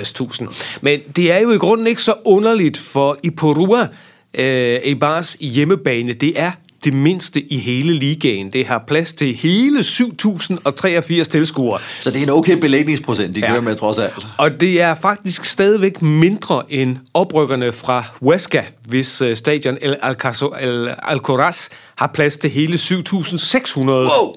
60.000. 0.53 0.79
Men 0.81 0.99
det 1.15 1.31
er 1.31 1.39
jo 1.39 1.51
i 1.51 1.57
grunden 1.57 1.88
ikke 1.88 2.01
så 2.01 2.13
underligt, 2.25 2.77
for 2.77 3.17
i 3.23 3.29
Porua, 3.29 3.88
øh, 4.33 4.79
Eibars 4.83 5.38
hjemmebane, 5.39 6.13
det 6.13 6.39
er 6.39 6.51
det 6.83 6.93
mindste 6.93 7.53
i 7.53 7.57
hele 7.57 7.93
ligaen. 7.93 8.50
Det 8.53 8.67
har 8.67 8.83
plads 8.88 9.13
til 9.13 9.36
hele 9.36 9.79
7.083 9.79 11.24
tilskuere. 11.24 11.79
Så 12.01 12.12
det 12.12 12.19
er 12.19 12.24
en 12.24 12.29
okay 12.29 12.57
belægningsprocent, 12.57 13.36
de 13.36 13.39
Ja. 13.39 13.48
kører 13.48 13.62
med 13.62 13.75
trods 13.75 13.98
alt. 13.98 14.27
Og 14.38 14.59
det 14.62 14.81
er 14.81 14.95
faktisk 14.95 15.45
stadigvæk 15.45 16.01
mindre 16.01 16.63
end 16.69 16.98
oprykkerne 17.13 17.71
fra 17.71 18.03
Huesca, 18.21 18.63
hvis 18.86 19.21
øh, 19.21 19.36
stadion 19.36 19.77
El, 19.81 19.95
Alcazo, 20.01 20.53
El 20.62 20.89
Alcoraz 21.03 21.67
har 21.99 22.07
plads 22.07 22.37
til 22.37 22.49
hele 22.49 22.75
7.600. 22.75 23.81
Wow! 23.81 24.35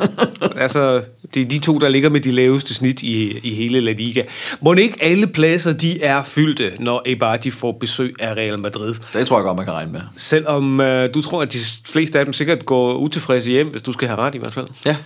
altså, 0.64 1.02
det 1.34 1.42
er 1.42 1.46
de 1.46 1.58
to, 1.58 1.78
der 1.78 1.88
ligger 1.88 2.08
med 2.10 2.20
de 2.20 2.30
laveste 2.30 2.74
snit 2.74 3.02
i, 3.02 3.38
i 3.38 3.54
hele 3.54 3.80
La 3.80 3.92
Liga. 3.92 4.22
Må 4.60 4.74
ikke 4.74 5.02
alle 5.02 5.26
pladser, 5.26 5.72
de 5.72 6.02
er 6.02 6.22
fyldte, 6.22 6.72
når 6.80 7.02
Eibar 7.06 7.36
de 7.36 7.52
får 7.52 7.72
besøg 7.72 8.14
af 8.20 8.34
Real 8.34 8.58
Madrid? 8.58 8.94
Det 9.12 9.26
tror 9.26 9.38
jeg 9.38 9.44
godt, 9.44 9.56
man 9.56 9.64
kan 9.64 9.74
regne 9.74 9.92
med. 9.92 10.00
Selvom 10.16 10.80
øh, 10.80 11.14
du 11.14 11.22
tror, 11.22 11.42
at 11.42 11.52
de 11.52 11.58
fleste 11.84 12.18
af 12.18 12.24
dem 12.24 12.32
sikkert 12.32 12.66
går 12.66 12.94
utilfredse 12.94 13.50
hjem, 13.50 13.68
hvis 13.68 13.82
du 13.82 13.92
skal 13.92 14.08
have 14.08 14.18
ret 14.20 14.34
i 14.34 14.38
hvert 14.38 14.54
fald. 14.54 14.68
Ja, 14.86 14.96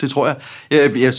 det 0.00 0.10
tror 0.10 0.26
jeg. 0.26 0.36
Jeg, 0.70 0.96
jeg, 0.96 1.12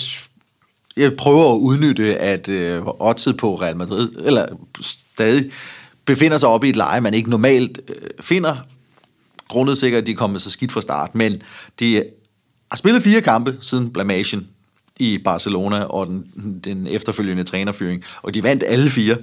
jeg 0.98 1.15
prøver 1.15 1.53
at 1.53 1.58
udnytte, 1.58 2.17
at 2.17 2.50
øh, 2.50 2.81
oddset 2.86 3.38
på 3.38 3.55
Real 3.55 3.77
Madrid, 3.77 4.10
eller 4.25 4.46
stadig 4.81 5.51
befinder 6.05 6.38
sig 6.38 6.50
oppe 6.50 6.67
i 6.67 6.69
et 6.69 6.75
leje, 6.75 7.01
man 7.01 7.13
ikke 7.13 7.29
normalt 7.29 7.79
øh, 7.89 7.96
finder, 8.22 8.55
grundet 9.50 9.77
sikkert, 9.77 10.01
at 10.01 10.08
de 10.08 10.12
er 10.12 10.15
kommet 10.15 10.41
så 10.41 10.51
skidt 10.51 10.72
fra 10.72 10.82
start, 10.82 11.15
men 11.15 11.41
de 11.79 12.03
har 12.72 12.77
spillet 12.77 13.03
fire 13.03 13.22
kampe 13.22 13.58
siden 13.62 13.94
blamagen 13.94 14.48
i 15.00 15.18
Barcelona 15.18 15.84
og 15.84 16.08
den, 16.08 16.60
den 16.63 16.88
efterfølgende 16.88 17.44
trænerfyring, 17.44 18.03
og 18.22 18.34
de 18.34 18.44
vandt 18.44 18.63
alle 18.68 18.89
fire. 18.89 19.18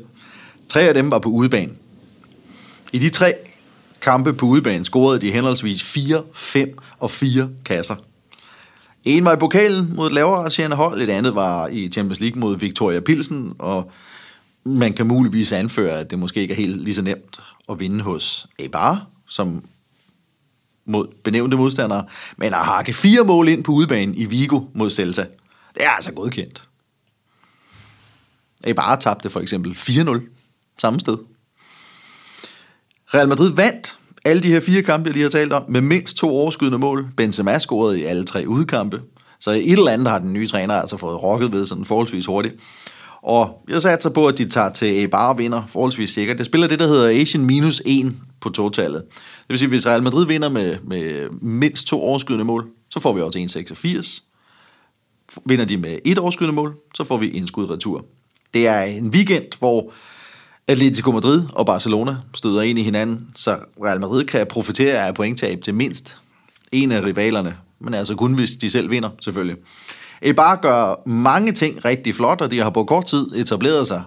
Tre 0.69 0.81
af 0.81 0.95
dem 0.95 1.11
var 1.11 1.19
på 1.19 1.29
udebane. 1.29 1.73
I 2.93 2.99
de 2.99 3.09
tre 3.09 3.35
kampe 4.01 4.33
på 4.33 4.47
udebane 4.47 4.85
scorede 4.85 5.19
de 5.19 5.33
henholdsvis 5.33 5.83
4, 5.83 6.23
5 6.35 6.79
og 6.99 7.11
4 7.11 7.49
kasser. 7.65 7.97
En 9.05 9.25
var 9.25 9.33
i 9.33 9.39
pokalen 9.39 9.93
mod 9.97 10.07
et 10.07 10.13
lavere 10.13 10.39
arrangerende 10.39 10.77
hold, 10.77 11.01
et 11.01 11.09
andet 11.09 11.35
var 11.35 11.69
i 11.69 11.89
Champions 11.89 12.21
League 12.21 12.41
mod 12.41 12.59
Victoria 12.59 13.01
Pilsen, 13.01 13.53
og 13.59 13.91
man 14.65 14.93
kan 14.93 15.07
muligvis 15.07 15.53
anføre, 15.53 15.99
at 15.99 16.11
det 16.11 16.19
måske 16.19 16.41
ikke 16.41 16.53
er 16.53 16.57
helt 16.57 16.85
lige 16.85 16.95
så 16.95 17.03
nemt 17.03 17.41
at 17.69 17.81
vinde 17.81 18.05
hos 18.05 18.47
Eibar, 18.59 19.07
som 19.27 19.65
mod 20.87 21.07
benævnte 21.25 21.57
modstandere, 21.57 22.05
men 22.37 22.55
at 22.55 22.61
hakke 22.61 22.93
fire 22.93 23.25
mål 23.25 23.49
ind 23.49 23.65
på 23.65 23.73
udebanen 23.73 24.15
i 24.15 24.25
Vigo 24.25 24.61
mod 24.75 24.91
Celta, 24.91 25.27
det 25.75 25.85
er 25.85 25.91
altså 25.91 26.13
godkendt. 26.13 26.63
Eibar 28.65 28.97
tabte 28.97 29.31
for 29.31 29.41
eksempel 29.41 29.73
4-0 29.73 30.21
samme 30.79 31.01
sted. 31.01 31.19
Real 33.15 33.29
Madrid 33.29 33.53
vandt 33.53 33.99
alle 34.25 34.43
de 34.43 34.53
her 34.53 34.61
fire 34.61 34.83
kampe, 34.83 35.09
jeg 35.09 35.13
lige 35.13 35.23
har 35.23 35.31
talt 35.31 35.53
om, 35.53 35.65
med 35.69 35.81
mindst 35.81 36.17
to 36.17 36.31
overskydende 36.31 36.79
mål. 36.79 37.09
Benzema 37.17 37.59
scorede 37.59 38.01
i 38.01 38.05
alle 38.05 38.25
tre 38.25 38.45
udkampe. 38.47 39.03
Så 39.41 39.51
et 39.51 39.73
eller 39.73 39.93
andet 39.93 40.09
har 40.09 40.19
den 40.19 40.33
nye 40.33 40.47
træner 40.49 40.75
altså 40.75 40.97
fået 40.97 41.23
rokket 41.23 41.53
ved 41.53 41.67
sådan 41.67 41.85
forholdsvis 41.85 42.27
hurtigt. 42.27 42.55
Og 43.23 43.65
jeg 43.69 43.83
satser 43.83 44.11
på, 44.11 44.27
at 44.27 44.39
de 44.39 44.49
tager 44.49 44.73
til 44.73 44.89
Eibar 44.89 45.29
og 45.29 45.39
vinder 45.39 45.63
forholdsvis 45.69 46.11
sikkert. 46.11 46.39
Det 46.39 46.47
spiller 46.47 46.69
det, 46.69 46.79
der 46.79 46.87
hedder 46.87 47.21
Asian 47.21 47.45
minus 47.45 47.83
1 47.85 48.15
på 48.41 48.49
totallet. 48.49 49.03
Det 49.13 49.49
vil 49.49 49.59
sige, 49.59 49.69
hvis 49.69 49.87
Real 49.87 50.03
Madrid 50.03 50.27
vinder 50.27 50.49
med, 50.49 50.77
med 50.85 51.31
mindst 51.31 51.87
to 51.87 52.03
overskydende 52.03 52.45
mål, 52.45 52.67
så 52.91 53.01
får 53.01 53.13
vi 53.13 53.21
også 53.21 53.39
1,86. 53.39 54.23
Vinder 55.45 55.65
de 55.65 55.77
med 55.77 55.99
et 56.05 56.19
overskydende 56.19 56.55
mål, 56.55 56.77
så 56.95 57.05
får 57.05 57.17
vi 57.17 57.29
indskud 57.29 57.71
retur. 57.71 58.05
Det 58.55 58.67
er 58.67 58.81
en 58.81 59.09
weekend, 59.09 59.59
hvor 59.59 59.93
Atletico 60.69 61.13
Madrid 61.13 61.45
og 61.53 61.67
Barcelona 61.67 62.17
støder 62.35 62.63
ind 62.63 62.79
i 62.79 62.83
hinanden, 62.83 63.29
så 63.35 63.59
Real 63.85 64.01
Madrid 64.01 64.25
kan 64.25 64.47
profitere 64.51 65.07
af 65.07 65.15
pointtab 65.15 65.63
til 65.63 65.75
mindst 65.75 66.17
en 66.73 66.93
af 66.93 67.03
rivalerne, 67.03 67.57
men 67.79 67.95
altså 67.95 68.15
kun 68.15 68.35
hvis 68.35 68.51
de 68.51 68.71
selv 68.71 68.91
vinder, 68.91 69.11
selvfølgelig. 69.21 69.57
Eibar 70.23 70.57
gør 70.57 71.09
mange 71.09 71.53
ting 71.53 71.85
rigtig 71.85 72.15
flot, 72.15 72.41
og 72.41 72.51
de 72.51 72.59
har 72.59 72.71
på 72.71 72.85
kort 72.85 73.07
tid 73.07 73.27
etableret 73.37 73.87
sig 73.87 74.03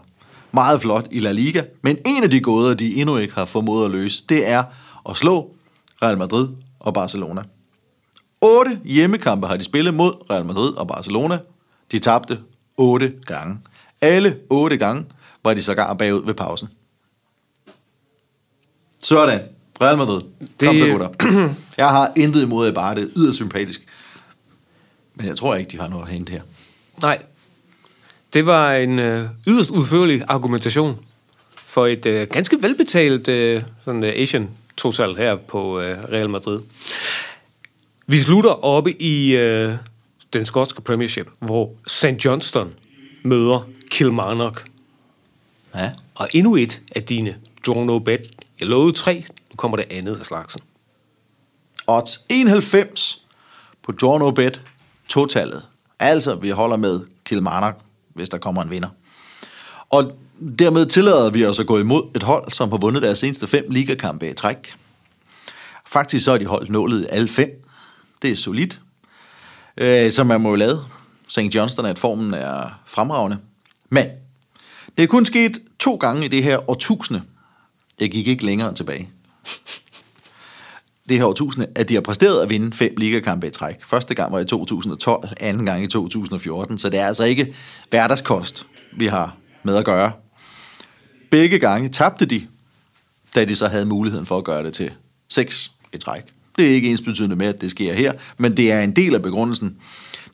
meget 0.52 0.82
flot 0.82 1.08
i 1.12 1.20
La 1.20 1.32
Liga, 1.32 1.64
men 1.82 1.98
en 2.06 2.24
af 2.24 2.30
de 2.30 2.40
gåder, 2.42 2.74
de 2.74 2.96
endnu 2.96 3.18
ikke 3.18 3.34
har 3.34 3.46
formået 3.46 3.86
at 3.86 3.92
løse, 3.92 4.24
det 4.30 4.48
er 4.48 4.64
at 5.10 5.18
slå 5.18 5.56
Real 6.02 6.18
Madrid 6.18 6.50
og 6.80 6.94
Barcelona. 6.94 7.42
Otte 8.42 8.80
hjemmekampe 8.86 9.48
har 9.48 9.58
de 9.58 9.64
spillet 9.64 9.94
mod 9.94 10.14
Real 10.32 10.46
Madrid 10.46 10.74
og 10.74 10.88
Barcelona. 10.88 11.40
De 11.92 12.00
tabte 12.00 12.40
otte 12.78 13.14
gange. 13.26 13.58
Alle 14.02 14.38
otte 14.50 14.78
gange 14.78 15.06
var 15.44 15.54
de 15.54 15.62
sågar 15.62 15.94
bagud 15.94 16.26
ved 16.26 16.34
pausen. 16.34 16.70
Sådan. 19.04 19.42
Real 19.82 19.98
Madrid. 19.98 20.22
Kom 20.22 20.48
Det- 20.60 20.80
så, 20.80 20.88
gutter. 20.92 21.10
Jeg 21.78 21.90
har 21.90 22.12
intet 22.16 22.42
imod 22.44 22.72
bare 22.72 22.96
det 22.96 23.04
er 23.04 23.08
yderst 23.18 23.36
sympatisk. 23.36 23.86
Men 25.16 25.26
jeg 25.28 25.38
tror 25.38 25.56
ikke, 25.56 25.72
de 25.72 25.80
har 25.80 25.88
noget 25.88 26.04
at 26.04 26.10
hente 26.10 26.32
her. 26.32 26.42
Nej. 27.02 27.22
Det 28.34 28.46
var 28.46 28.74
en 28.74 29.00
øh, 29.00 29.26
yderst 29.48 29.70
udførlig 29.70 30.22
argumentation 30.28 31.06
for 31.66 31.88
et 31.88 32.06
øh, 32.06 32.28
ganske 32.28 32.58
velbetalt 32.62 33.28
øh, 33.28 33.64
sådan, 33.86 34.04
øh, 34.04 34.14
Asian 34.16 34.50
total 34.78 35.16
her 35.16 35.36
på 35.36 35.80
øh, 35.80 36.04
Real 36.04 36.30
Madrid. 36.30 36.60
Vi 38.08 38.18
slutter 38.18 38.66
oppe 38.66 39.02
i 39.02 39.36
øh, 39.36 39.74
den 40.34 40.46
skotske 40.46 40.82
Premiership, 40.82 41.30
hvor 41.40 41.72
St. 41.88 42.26
Johnston 42.26 42.74
møder 43.24 43.68
Kilmarnock. 43.92 44.66
Ja. 45.76 45.92
Og 46.16 46.28
endnu 46.34 46.56
et 46.56 46.82
af 46.96 47.04
dine 47.04 47.36
draw 47.66 47.84
no 47.84 48.00
bet. 48.00 48.22
Jeg 48.60 48.68
lovede 48.68 48.94
tre, 48.94 49.26
nu 49.52 49.56
kommer 49.56 49.78
det 49.78 49.86
andet 49.92 50.20
af 50.20 50.26
slagsen. 50.26 50.62
Odds 51.88 52.26
91 52.30 53.22
på 53.84 53.92
draw 53.92 54.18
no 54.18 54.32
bet 54.32 54.62
totallet. 55.08 55.66
Altså, 56.00 56.36
vi 56.36 56.50
holder 56.50 56.78
med 56.78 57.00
Kilmarnock, 57.26 57.80
hvis 58.20 58.30
der 58.30 58.38
kommer 58.38 58.62
en 58.62 58.70
vinder. 58.70 58.90
Og 59.90 60.12
dermed 60.60 60.86
tillader 60.86 61.30
vi 61.30 61.46
os 61.46 61.60
at 61.60 61.68
gå 61.68 61.80
imod 61.80 62.12
et 62.16 62.24
hold, 62.24 62.52
som 62.52 62.70
har 62.70 62.78
vundet 62.78 63.04
deres 63.04 63.20
seneste 63.20 63.48
fem 63.48 63.66
ligakampe 63.70 64.30
i 64.30 64.34
træk. 64.34 64.74
Faktisk 65.86 66.26
så 66.26 66.32
har 66.32 66.38
de 66.38 66.46
holdt 66.46 66.70
nålet 66.70 67.08
alle 67.10 67.28
fem. 67.28 67.50
Det 68.22 68.32
er 68.32 68.36
solidt. 68.36 68.80
Øh, 69.78 70.12
som 70.12 70.28
man 70.28 70.42
må 70.42 70.50
jo 70.50 70.56
lade. 70.56 70.86
St. 71.28 71.40
Johnston, 71.40 71.86
at 71.86 72.00
formen 72.00 72.34
er 72.34 72.80
fremragende. 72.86 73.38
Men 73.90 74.06
det 74.98 75.04
er 75.04 75.08
kun 75.08 75.26
sket 75.26 75.58
to 75.80 75.96
gange 75.96 76.26
i 76.26 76.28
det 76.28 76.44
her 76.44 76.70
årtusinde. 76.70 77.22
Jeg 78.00 78.12
gik 78.12 78.28
ikke 78.28 78.46
længere 78.46 78.74
tilbage 78.74 79.10
det 81.10 81.18
her 81.18 81.26
årtusinde, 81.26 81.68
at 81.76 81.90
de 81.90 81.94
har 81.94 82.02
præsteret 82.02 82.42
at 82.42 82.50
vinde 82.50 82.78
fem 82.78 82.94
ligakampe 82.98 83.48
i 83.48 83.50
træk. 83.50 83.76
Første 83.86 84.16
gang 84.16 84.34
var 84.34 84.40
i 84.40 84.46
2012, 84.46 85.30
anden 85.40 85.66
gang 85.66 85.84
i 85.84 85.88
2014, 85.88 86.78
så 86.78 86.90
det 86.90 87.00
er 87.00 87.06
altså 87.06 87.24
ikke 87.24 87.56
hverdagskost, 87.90 88.66
vi 88.98 89.08
har 89.08 89.36
med 89.64 89.76
at 89.76 89.86
gøre. 89.86 90.12
Begge 91.30 91.60
gange 91.60 91.90
tabte 91.90 92.26
de, 92.26 92.48
da 93.36 93.46
de 93.46 93.56
så 93.56 93.68
havde 93.68 93.86
muligheden 93.86 94.26
for 94.26 94.38
at 94.38 94.44
gøre 94.44 94.64
det 94.64 94.74
til 94.74 94.92
seks 95.30 95.72
i 95.94 95.98
træk. 95.98 96.24
Det 96.58 96.68
er 96.68 96.72
ikke 96.72 96.90
ens 96.90 97.02
betydende 97.02 97.36
med, 97.36 97.48
at 97.48 97.62
det 97.62 97.72
sker 97.72 97.94
her, 97.94 98.12
men 98.38 98.58
det 98.58 98.72
er 98.72 98.82
en 98.82 98.92
del 98.92 99.16
af 99.16 99.22
begrundelsen. 99.22 99.78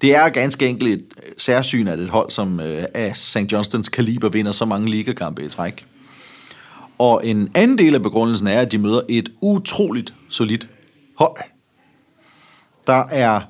Det 0.02 0.16
er 0.16 0.30
ganske 0.30 0.68
enkelt 0.68 0.90
et 0.90 1.06
særsyn, 1.38 1.88
at 1.88 2.00
et 2.00 2.10
hold 2.10 2.32
som 2.32 2.60
øh, 2.60 2.86
af 2.94 3.16
St. 3.18 3.52
Johnstons 3.52 3.90
kaliber 3.90 4.30
vinder 4.30 4.52
så 4.52 4.66
mange 4.66 4.90
ligakampe 4.90 5.46
i 5.46 5.50
træk. 5.50 5.86
Og 6.98 7.28
en 7.28 7.52
anden 7.54 7.78
del 7.78 7.96
af 7.96 8.02
begrundelsen 8.02 8.48
er, 8.48 8.62
at 8.62 8.72
de 8.72 8.78
møder 8.78 9.02
et 9.10 9.30
utroligt 9.42 10.14
solidt 10.30 10.68
hold. 11.18 11.38
Der 12.88 13.04
er 13.10 13.42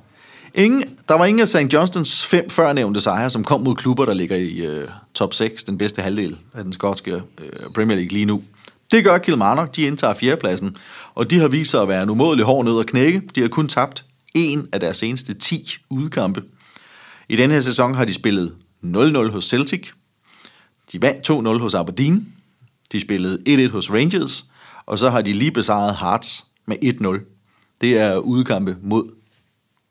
ingen, 0.53 0.83
der 1.07 1.13
var 1.15 1.25
ingen 1.25 1.41
af 1.41 1.47
St. 1.47 1.73
Johnstons 1.73 2.25
fem 2.25 2.49
førnævnte 2.49 3.01
sejre, 3.01 3.29
som 3.29 3.43
kom 3.43 3.61
mod 3.61 3.75
klubber, 3.75 4.05
der 4.05 4.13
ligger 4.13 4.35
i 4.35 4.57
øh, 4.57 4.87
top 5.13 5.33
6, 5.33 5.63
den 5.63 5.77
bedste 5.77 6.01
halvdel 6.01 6.37
af 6.53 6.63
den 6.63 6.73
skotske 6.73 7.11
øh, 7.11 7.69
Premier 7.75 7.97
League 7.97 8.11
lige 8.11 8.25
nu. 8.25 8.43
Det 8.91 9.03
gør 9.03 9.17
Kilmarnock, 9.17 9.75
de 9.75 9.81
indtager 9.81 10.13
fjerdepladsen, 10.13 10.77
og 11.15 11.29
de 11.29 11.39
har 11.39 11.47
vist 11.47 11.71
sig 11.71 11.81
at 11.81 11.87
være 11.87 12.03
en 12.03 12.09
umådelig 12.09 12.45
hård 12.45 12.65
nød 12.65 12.79
at 12.79 12.85
knække. 12.85 13.21
De 13.35 13.41
har 13.41 13.47
kun 13.47 13.67
tabt 13.67 14.05
en 14.33 14.67
af 14.71 14.79
deres 14.79 14.97
seneste 14.97 15.33
10 15.33 15.77
udkampe. 15.89 16.43
I 17.29 17.35
denne 17.35 17.53
her 17.53 17.61
sæson 17.61 17.93
har 17.93 18.05
de 18.05 18.13
spillet 18.13 18.53
0-0 18.83 19.31
hos 19.31 19.45
Celtic, 19.45 19.87
de 20.91 21.01
vandt 21.01 21.29
2-0 21.29 21.61
hos 21.61 21.73
Aberdeen, 21.73 22.34
de 22.91 22.99
spillede 22.99 23.67
1-1 23.67 23.71
hos 23.71 23.91
Rangers, 23.91 24.45
og 24.85 24.99
så 24.99 25.09
har 25.09 25.21
de 25.21 25.33
lige 25.33 25.51
besejret 25.51 25.97
Hearts 25.97 26.45
med 26.65 26.77
1-0. 26.83 27.77
Det 27.81 27.97
er 27.97 28.17
udkampe 28.17 28.77
mod 28.81 29.11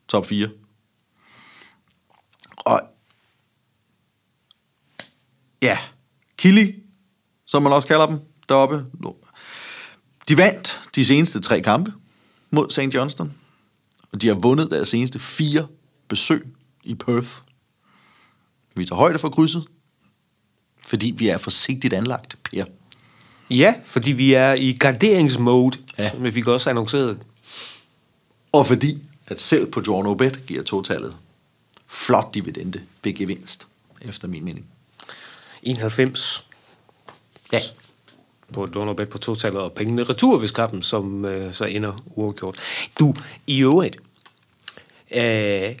top 0.07 0.25
4. 0.25 0.49
Og 2.57 2.81
ja, 5.61 5.77
Kili, 6.37 6.75
som 7.45 7.63
man 7.63 7.73
også 7.73 7.87
kalder 7.87 8.05
dem 8.05 8.19
deroppe. 8.49 8.85
De 10.27 10.37
vandt 10.37 10.81
de 10.95 11.05
seneste 11.05 11.39
tre 11.39 11.61
kampe 11.61 11.93
mod 12.49 12.69
St. 12.69 12.95
Johnston, 12.95 13.33
og 14.11 14.21
de 14.21 14.27
har 14.27 14.35
vundet 14.35 14.71
deres 14.71 14.89
seneste 14.89 15.19
fire 15.19 15.67
besøg 16.07 16.55
i 16.83 16.95
Perth. 16.95 17.29
Vi 18.75 18.85
tager 18.85 18.97
højde 18.97 19.19
for 19.19 19.29
krydset, 19.29 19.67
fordi 20.85 21.13
vi 21.17 21.27
er 21.27 21.37
forsigtigt 21.37 21.93
anlagt, 21.93 22.37
Per. 22.43 22.65
Ja, 23.49 23.73
fordi 23.83 24.11
vi 24.11 24.33
er 24.33 24.53
i 24.53 24.73
garderingsmode, 24.79 25.77
Ja. 25.97 26.11
som 26.13 26.23
vi 26.23 26.31
fik 26.31 26.47
også 26.47 26.69
annonceret. 26.69 27.17
Og 28.51 28.65
fordi, 28.67 28.97
at 29.27 29.39
selv 29.41 29.65
på 29.71 29.81
Draw 29.81 30.01
No 30.01 30.13
Bet 30.13 30.45
giver 30.45 30.63
totallet 30.63 31.15
flot 31.87 32.33
dividende 32.33 32.81
ved 33.03 33.13
gevinst, 33.13 33.67
efter 34.01 34.27
min 34.27 34.43
mening. 34.45 34.65
91 35.63 36.45
Ja. 37.51 37.59
på 38.53 38.65
Donorbet 38.65 39.09
på 39.09 39.17
totallet, 39.17 39.61
og 39.61 39.71
pengene 39.71 40.03
retur 40.03 40.37
ved 40.37 40.49
kampen, 40.49 40.81
som 40.81 41.25
øh, 41.25 41.53
så 41.53 41.65
ender 41.65 42.03
uafgjort. 42.05 42.57
Du, 42.99 43.13
i 43.47 43.59
øvrigt, 43.63 43.97
øh, 45.15 45.75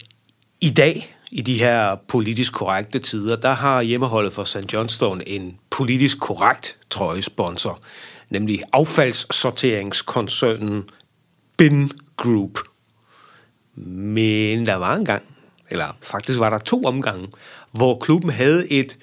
i 0.61 0.69
dag, 0.69 1.15
i 1.31 1.41
de 1.41 1.59
her 1.59 1.95
politisk 2.07 2.53
korrekte 2.53 2.99
tider, 2.99 3.35
der 3.35 3.53
har 3.53 3.81
hjemmeholdet 3.81 4.33
for 4.33 4.43
St. 4.43 4.73
Johnston 4.73 5.21
en 5.27 5.57
politisk 5.75 6.19
korrekt 6.19 6.77
trøjesponsor, 6.89 7.79
nemlig 8.29 8.63
affaldssorteringskoncernen 8.73 10.83
Bin 11.57 11.91
Group. 12.17 12.59
Men 13.75 14.65
der 14.65 14.75
var 14.75 14.95
en 14.95 15.05
gang, 15.05 15.23
eller 15.69 15.97
faktisk 16.01 16.39
var 16.39 16.49
der 16.49 16.57
to 16.57 16.83
omgange, 16.83 17.27
hvor 17.71 17.97
klubben 17.97 18.29
havde 18.29 18.71
et, 18.71 18.97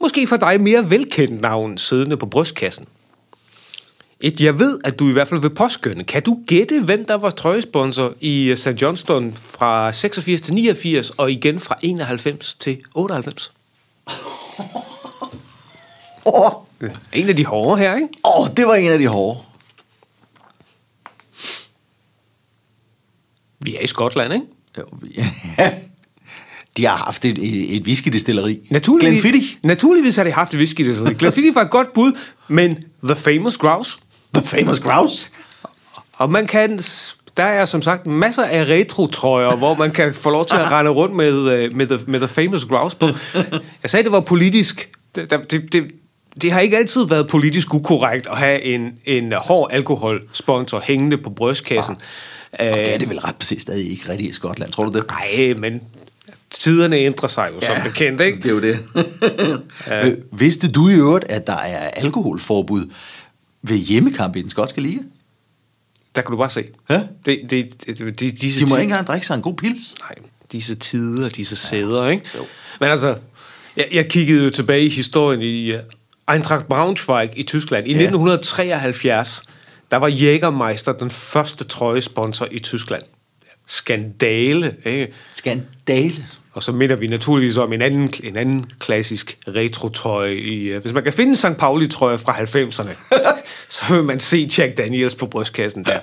måske 0.00 0.26
for 0.26 0.36
dig 0.36 0.60
mere 0.60 0.90
velkendt 0.90 1.40
navn, 1.40 1.78
siddende 1.78 2.16
på 2.16 2.26
brystkassen. 2.26 2.86
Et, 4.20 4.40
jeg 4.40 4.58
ved, 4.58 4.80
at 4.84 4.98
du 4.98 5.08
i 5.08 5.12
hvert 5.12 5.28
fald 5.28 5.40
vil 5.40 5.54
påskynde. 5.54 6.04
Kan 6.04 6.22
du 6.22 6.38
gætte, 6.46 6.80
hvem 6.80 7.04
der 7.04 7.14
var 7.14 7.30
trøjesponsor 7.30 8.14
i 8.20 8.44
øh, 8.44 8.56
St. 8.56 8.82
Johnston 8.82 9.34
fra 9.34 9.92
86 9.92 10.40
til 10.40 10.54
89, 10.54 11.10
og 11.10 11.32
igen 11.32 11.60
fra 11.60 11.76
91 11.82 12.54
til 12.54 12.82
98? 12.94 13.52
Åh, 16.26 16.52
En 17.12 17.28
af 17.28 17.36
de 17.36 17.44
hårde 17.44 17.78
her, 17.78 17.94
ikke? 17.94 18.08
oh, 18.24 18.46
det 18.56 18.66
var 18.66 18.74
en 18.74 18.92
af 18.92 18.98
de 18.98 19.06
hårde. 19.08 19.38
Vi 23.60 23.76
er 23.76 23.80
i 23.80 23.86
Skotland, 23.86 24.32
ikke? 24.34 24.46
Jo, 24.78 24.84
vi- 25.02 25.24
De 26.76 26.84
har 26.86 26.96
haft 26.96 27.24
et, 27.24 27.38
et, 27.38 27.76
et 27.76 27.82
whiskydestilleri. 27.86 28.60
Naturligvis, 28.70 29.22
Glenfiddich. 29.22 29.56
naturligvis 29.64 30.16
har 30.16 30.24
de 30.24 30.32
haft 30.32 30.54
et 30.54 30.58
whisky, 30.58 30.80
det 30.86 31.18
Glenfiddich 31.18 31.54
var 31.54 31.62
et 31.62 31.70
godt 31.70 31.92
bud, 31.92 32.12
men 32.48 32.84
The 33.04 33.16
Famous 33.16 33.56
Grouse. 33.58 33.98
The 34.34 34.46
famous 34.46 34.80
grouse. 34.80 35.28
Og 36.12 36.30
man 36.30 36.46
kan, 36.46 36.78
der 37.36 37.42
er 37.44 37.64
som 37.64 37.82
sagt 37.82 38.06
masser 38.06 38.42
af 38.44 38.64
retro-trøjer, 38.64 39.56
hvor 39.56 39.74
man 39.74 39.90
kan 39.90 40.14
få 40.14 40.30
lov 40.30 40.46
til 40.46 40.54
at 40.56 40.70
rende 40.70 40.90
rundt 40.90 41.14
med, 41.16 41.48
øh, 41.50 41.76
med, 41.76 41.86
the, 41.86 41.98
med 42.06 42.20
the 42.20 42.28
Famous 42.28 42.64
Grouse 42.64 42.96
på. 42.96 43.08
Jeg 43.82 43.90
sagde, 43.90 44.04
det 44.04 44.12
var 44.12 44.20
politisk. 44.20 44.90
Det, 45.14 45.30
det, 45.50 45.72
det, 45.72 45.90
det, 46.42 46.52
har 46.52 46.60
ikke 46.60 46.76
altid 46.76 47.06
været 47.06 47.28
politisk 47.28 47.74
ukorrekt 47.74 48.26
at 48.26 48.38
have 48.38 48.62
en, 48.62 48.98
en 49.04 49.32
hård 49.32 49.68
alkoholsponsor 49.72 50.80
hængende 50.84 51.18
på 51.18 51.30
brystkassen. 51.30 51.96
Og 52.52 52.58
det 52.64 52.94
er 52.94 52.98
det 52.98 53.08
vel 53.08 53.18
ret 53.18 53.36
præcis 53.36 53.62
stadig 53.62 53.90
ikke 53.90 54.08
rigtigt 54.08 54.30
i 54.30 54.32
Skotland, 54.32 54.72
tror 54.72 54.84
du 54.84 54.98
det? 54.98 55.06
Nej, 55.10 55.54
men 55.58 55.80
tiderne 56.50 56.96
ændrer 56.96 57.28
sig 57.28 57.50
jo 57.54 57.60
som 57.60 57.76
bekendt, 57.84 58.20
ikke? 58.20 58.38
Det 58.38 58.46
er 58.46 58.50
jo 58.50 58.60
det. 58.60 58.78
ja. 60.06 60.10
Vidste 60.32 60.68
du 60.68 60.88
i 60.88 60.94
øvrigt, 60.94 61.24
at 61.24 61.46
der 61.46 61.56
er 61.56 61.88
alkoholforbud 61.88 62.86
ved 63.62 63.76
hjemmekamp 63.76 64.36
i 64.36 64.42
den 64.42 64.50
skotske 64.50 64.80
liga? 64.80 64.98
Der 66.14 66.22
kan 66.22 66.30
du 66.30 66.36
bare 66.36 66.50
se. 66.50 66.64
Ja. 66.90 67.02
Det, 67.26 67.40
det, 67.50 67.50
det, 67.86 67.98
det, 67.98 68.20
det, 68.20 68.40
disse 68.40 68.60
De 68.60 68.66
må 68.66 68.76
ti- 68.76 68.80
ikke 68.80 68.90
engang 68.90 69.06
drikke 69.06 69.26
sig 69.26 69.34
en 69.34 69.42
god 69.42 69.54
pils. 69.54 69.94
Nej, 70.00 70.14
disse 70.52 70.74
tider, 70.74 71.28
disse 71.28 71.56
sæder, 71.56 72.08
ikke? 72.08 72.24
Men 72.80 72.88
altså, 72.90 73.16
jeg, 73.76 73.88
jeg 73.92 74.08
kiggede 74.08 74.44
jo 74.44 74.50
tilbage 74.50 74.84
i 74.84 74.88
historien 74.88 75.42
i 75.42 75.72
Eintracht 76.26 76.68
Braunschweig 76.68 77.30
i 77.36 77.42
Tyskland. 77.42 77.86
I 77.86 77.90
1973, 77.90 79.42
der 79.90 79.96
var 79.96 80.08
Jägermeister 80.08 80.92
den 80.92 81.10
første 81.10 81.64
trøjesponsor 81.64 82.48
i 82.50 82.58
Tyskland. 82.58 83.02
Skandale, 83.66 84.76
ikke? 84.86 85.12
Skandale. 85.34 86.26
Og 86.52 86.62
så 86.62 86.72
minder 86.72 86.96
vi 86.96 87.06
naturligvis 87.06 87.56
om 87.56 87.72
en 87.72 87.82
anden, 87.82 88.14
en 88.22 88.36
anden 88.36 88.66
klassisk 88.78 89.38
retro-trøje. 89.48 90.34
I, 90.34 90.76
uh, 90.76 90.82
hvis 90.82 90.92
man 90.92 91.02
kan 91.02 91.12
finde 91.12 91.30
en 91.30 91.36
St. 91.36 91.56
Pauli-trøje 91.58 92.18
fra 92.18 92.32
90'erne, 92.32 93.16
så 93.76 93.94
vil 93.94 94.04
man 94.04 94.20
se 94.20 94.50
Jack 94.58 94.76
Daniels 94.76 95.14
på 95.14 95.26
brystkassen 95.26 95.84
der. 95.84 95.98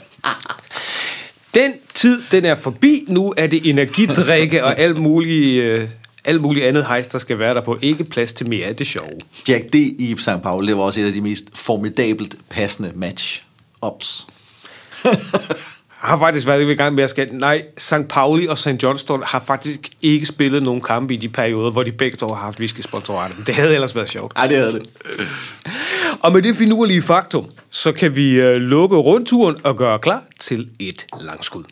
Den 1.56 1.74
tid, 1.94 2.22
den 2.32 2.46
er 2.46 2.56
forbi. 2.56 3.06
Nu 3.08 3.34
er 3.38 3.48
det 3.48 3.70
energidrikke 3.70 4.64
og 4.64 4.80
alt 4.80 4.98
muligt, 4.98 5.64
øh, 5.64 5.88
alt 6.26 6.42
muligt 6.42 6.66
andet 6.66 6.86
hejs, 6.86 7.08
der 7.08 7.18
skal 7.20 7.40
være 7.40 7.54
der 7.54 7.62
på. 7.62 7.78
Ikke 7.82 8.04
plads 8.04 8.34
til 8.34 8.50
mere 8.50 8.66
af 8.66 8.76
det 8.76 8.88
sjove. 8.88 9.20
Jack 9.48 9.74
D. 9.74 9.76
i 9.76 10.16
St. 10.18 10.30
Paul, 10.44 10.68
det 10.68 10.78
var 10.78 10.84
også 10.84 11.02
et 11.02 11.06
af 11.06 11.14
de 11.14 11.22
mest 11.22 11.44
formidabelt 11.54 12.36
passende 12.50 12.90
match-ups. 12.96 14.28
Jeg 15.04 16.10
har 16.10 16.18
faktisk 16.18 16.48
været 16.48 16.72
i 16.72 16.74
gang 16.74 16.96
med 16.96 17.04
at 17.04 17.10
skal... 17.10 17.30
Nej, 17.32 17.64
St. 17.78 18.08
Pauli 18.10 18.48
og 18.48 18.58
St. 18.58 18.84
Johnston 18.84 19.24
har 19.26 19.40
faktisk 19.40 19.90
ikke 20.02 20.26
spillet 20.26 20.64
nogen 20.64 20.82
kampe 20.82 21.14
i 21.14 21.18
de 21.18 21.30
perioder, 21.30 21.72
hvor 21.72 21.84
de 21.84 21.92
begge 21.92 22.18
to 22.18 22.28
har 22.28 22.36
haft 22.36 22.60
whisky-sponsorater. 22.60 23.36
Det 23.46 23.56
havde 23.56 23.74
ellers 23.74 23.96
været 23.96 24.10
sjovt. 24.10 24.34
Ej, 24.36 24.48
det 24.48 24.58
havde 24.58 24.72
det. 24.72 24.90
Og 26.20 26.32
med 26.32 26.42
det 26.42 26.56
finurlige 26.56 27.02
faktum, 27.02 27.46
så 27.70 27.92
kan 27.92 28.16
vi 28.16 28.42
øh, 28.42 28.56
lukke 28.56 28.96
rundturen 28.96 29.56
og 29.64 29.78
gøre 29.78 30.00
klar 30.00 30.24
til 30.40 30.70
et 30.80 31.06
langskud. 31.22 31.64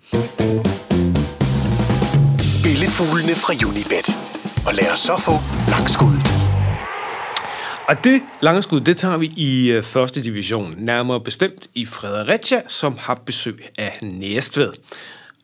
Spillefuglene 2.39 3.35
fra 3.35 3.53
Unibet. 3.67 4.30
Og 4.67 4.73
lad 4.73 4.91
os 4.93 4.99
så 4.99 5.17
få 5.17 5.31
langskud. 5.69 6.15
Og 7.87 8.03
det 8.03 8.21
langskud, 8.41 8.81
det 8.81 8.97
tager 8.97 9.17
vi 9.17 9.31
i 9.37 9.71
øh, 9.71 9.83
første 9.83 10.23
division, 10.23 10.75
nærmere 10.77 11.21
bestemt 11.21 11.67
i 11.75 11.85
Fredericia, 11.85 12.61
som 12.67 12.97
har 12.99 13.15
besøg 13.15 13.69
af 13.77 13.99
Næstved. 14.03 14.73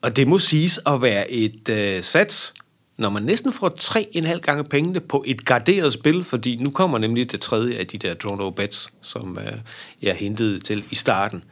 Og 0.01 0.15
det 0.15 0.27
må 0.27 0.39
siges 0.39 0.79
at 0.85 1.01
være 1.01 1.31
et 1.31 1.69
øh, 1.69 2.03
sats, 2.03 2.53
når 2.97 3.09
man 3.09 3.23
næsten 3.23 3.53
får 3.53 3.69
tre 3.69 4.09
en 4.11 4.23
halv 4.23 4.41
gange 4.41 4.63
pengene 4.63 4.99
på 4.99 5.23
et 5.27 5.45
garderet 5.45 5.93
spil, 5.93 6.23
fordi 6.23 6.55
nu 6.55 6.69
kommer 6.69 6.97
nemlig 6.97 7.31
det 7.31 7.41
tredje 7.41 7.75
af 7.75 7.87
de 7.87 7.97
der 7.97 8.13
drone 8.13 8.53
bets, 8.53 8.93
som 9.01 9.37
øh, 9.37 9.53
jeg 10.01 10.15
hentede 10.15 10.59
til 10.59 10.83
i 10.91 10.95
starten. 10.95 11.43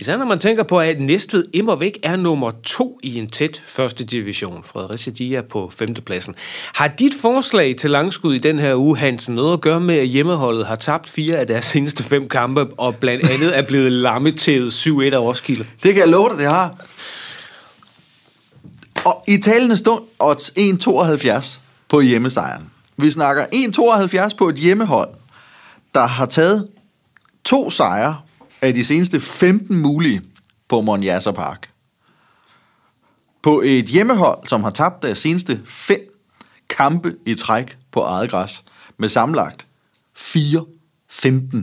Især 0.00 0.16
når 0.16 0.24
man 0.24 0.38
tænker 0.38 0.62
på, 0.62 0.80
at 0.80 1.00
Næstved 1.00 1.44
immer 1.52 1.74
væk 1.74 1.98
er 2.02 2.16
nummer 2.16 2.50
to 2.62 2.98
i 3.02 3.18
en 3.18 3.30
tæt 3.30 3.62
første 3.66 4.04
division. 4.04 4.64
Fredericia, 4.64 5.12
de 5.12 5.36
er 5.36 5.42
på 5.42 5.70
femtepladsen. 5.74 6.34
Har 6.74 6.88
dit 6.88 7.12
forslag 7.20 7.76
til 7.76 7.90
langskud 7.90 8.34
i 8.34 8.38
den 8.38 8.58
her 8.58 8.74
uge, 8.74 8.98
Hansen, 8.98 9.34
noget 9.34 9.52
at 9.52 9.60
gøre 9.60 9.80
med, 9.80 9.94
at 9.94 10.06
hjemmeholdet 10.06 10.66
har 10.66 10.76
tabt 10.76 11.08
fire 11.08 11.36
af 11.36 11.46
deres 11.46 11.64
seneste 11.64 12.04
fem 12.04 12.28
kampe, 12.28 12.66
og 12.78 12.96
blandt 12.96 13.30
andet 13.30 13.58
er 13.58 13.62
blevet 13.62 13.92
lammetævet 13.92 14.86
7-1 14.86 14.90
af 15.14 15.18
Roskilde? 15.18 15.66
Det 15.82 15.94
kan 15.94 16.00
jeg 16.00 16.08
love 16.08 16.28
dig, 16.28 16.38
det 16.38 16.46
har. 16.46 16.74
Og 19.04 19.24
i 19.28 19.36
talende 19.36 19.76
stund, 19.76 20.02
odds 20.18 20.50
1,72 20.50 21.58
på 21.88 22.00
hjemmesejren. 22.00 22.70
Vi 22.96 23.10
snakker 23.10 23.46
1,72 24.30 24.36
på 24.36 24.48
et 24.48 24.56
hjemmehold, 24.56 25.08
der 25.94 26.06
har 26.06 26.26
taget 26.26 26.68
to 27.44 27.70
sejre 27.70 28.16
af 28.62 28.74
de 28.74 28.84
seneste 28.84 29.20
15 29.20 29.76
mulige 29.76 30.22
på 30.68 30.80
Monjasser 30.80 31.32
Park. 31.32 31.70
På 33.42 33.60
et 33.60 33.84
hjemmehold, 33.84 34.46
som 34.46 34.62
har 34.62 34.70
tabt 34.70 35.02
deres 35.02 35.18
seneste 35.18 35.60
fem 35.64 36.00
kampe 36.68 37.16
i 37.26 37.34
træk 37.34 37.78
på 37.92 38.00
eget 38.00 38.30
græs, 38.30 38.64
med 38.98 39.08
samlet 39.08 39.66
4-15. 40.18 41.56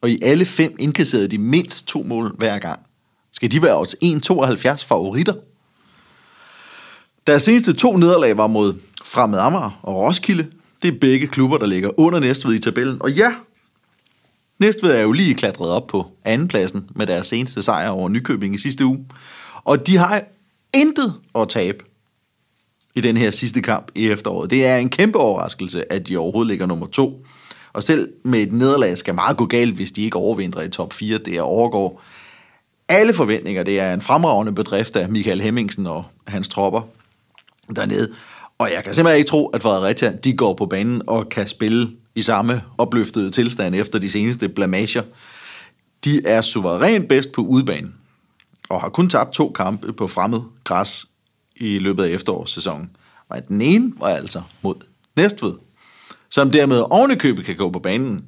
Og 0.00 0.10
i 0.10 0.18
alle 0.22 0.44
fem 0.44 0.76
indkasserede 0.78 1.28
de 1.28 1.38
mindst 1.38 1.86
to 1.86 2.02
mål 2.02 2.36
hver 2.38 2.58
gang. 2.58 2.80
Skal 3.32 3.52
de 3.52 3.62
være 3.62 3.78
odds 3.78 3.94
1,72 3.94 4.86
favoritter? 4.86 5.34
Deres 7.26 7.42
seneste 7.42 7.72
to 7.72 7.96
nederlag 7.96 8.36
var 8.36 8.46
mod 8.46 8.74
Fremad 9.04 9.38
Amager 9.38 9.80
og 9.82 9.94
Roskilde. 9.94 10.50
Det 10.82 10.94
er 10.94 10.98
begge 11.00 11.26
klubber, 11.26 11.58
der 11.58 11.66
ligger 11.66 12.00
under 12.00 12.18
Næstved 12.18 12.54
i 12.54 12.58
tabellen. 12.58 13.02
Og 13.02 13.12
ja, 13.12 13.34
Næstved 14.60 14.90
er 14.90 15.00
jo 15.00 15.12
lige 15.12 15.34
klatret 15.34 15.70
op 15.70 15.86
på 15.86 16.06
andenpladsen 16.24 16.90
med 16.96 17.06
deres 17.06 17.26
seneste 17.26 17.62
sejr 17.62 17.88
over 17.88 18.08
Nykøbing 18.08 18.54
i 18.54 18.58
sidste 18.58 18.84
uge. 18.84 19.06
Og 19.64 19.86
de 19.86 19.96
har 19.96 20.22
intet 20.74 21.14
at 21.34 21.48
tabe 21.48 21.84
i 22.94 23.00
den 23.00 23.16
her 23.16 23.30
sidste 23.30 23.62
kamp 23.62 23.90
i 23.94 24.08
efteråret. 24.08 24.50
Det 24.50 24.66
er 24.66 24.76
en 24.76 24.88
kæmpe 24.88 25.18
overraskelse, 25.18 25.92
at 25.92 26.08
de 26.08 26.16
overhovedet 26.16 26.48
ligger 26.48 26.66
nummer 26.66 26.86
to. 26.86 27.26
Og 27.72 27.82
selv 27.82 28.08
med 28.24 28.40
et 28.40 28.52
nederlag 28.52 28.98
skal 28.98 29.14
meget 29.14 29.36
gå 29.36 29.46
galt, 29.46 29.74
hvis 29.74 29.92
de 29.92 30.02
ikke 30.02 30.16
overvinder 30.16 30.62
i 30.62 30.68
top 30.68 30.92
4. 30.92 31.18
Det 31.18 31.36
er 31.36 31.42
overgår 31.42 32.02
alle 32.88 33.14
forventninger. 33.14 33.62
Det 33.62 33.80
er 33.80 33.94
en 33.94 34.00
fremragende 34.00 34.52
bedrift 34.52 34.96
af 34.96 35.08
Michael 35.08 35.40
Hemmingsen 35.40 35.86
og 35.86 36.04
hans 36.26 36.48
tropper 36.48 36.82
dernede. 37.76 38.12
Og 38.58 38.70
jeg 38.72 38.84
kan 38.84 38.94
simpelthen 38.94 39.18
ikke 39.18 39.28
tro, 39.28 39.46
at 39.46 39.62
Fredericia 39.62 40.12
de 40.24 40.36
går 40.36 40.54
på 40.54 40.66
banen 40.66 41.02
og 41.06 41.28
kan 41.28 41.48
spille 41.48 41.90
i 42.14 42.22
samme 42.22 42.62
opløftede 42.78 43.30
tilstand 43.30 43.74
efter 43.74 43.98
de 43.98 44.10
seneste 44.10 44.48
blamager. 44.48 45.02
De 46.04 46.26
er 46.26 46.42
suverænt 46.42 47.08
bedst 47.08 47.32
på 47.32 47.42
udbanen 47.42 47.94
og 48.68 48.80
har 48.80 48.88
kun 48.88 49.08
tabt 49.08 49.32
to 49.32 49.52
kampe 49.52 49.92
på 49.92 50.06
fremmed 50.06 50.40
græs 50.64 51.06
i 51.56 51.78
løbet 51.78 52.04
af 52.04 52.08
efterårssæsonen. 52.08 52.90
Og 53.28 53.48
den 53.48 53.60
ene 53.60 53.92
var 53.96 54.08
altså 54.08 54.42
mod 54.62 54.74
Næstved, 55.16 55.54
som 56.30 56.50
dermed 56.50 56.84
ovenikøbet 56.90 57.44
kan 57.44 57.56
gå 57.56 57.70
på 57.70 57.78
banen 57.78 58.24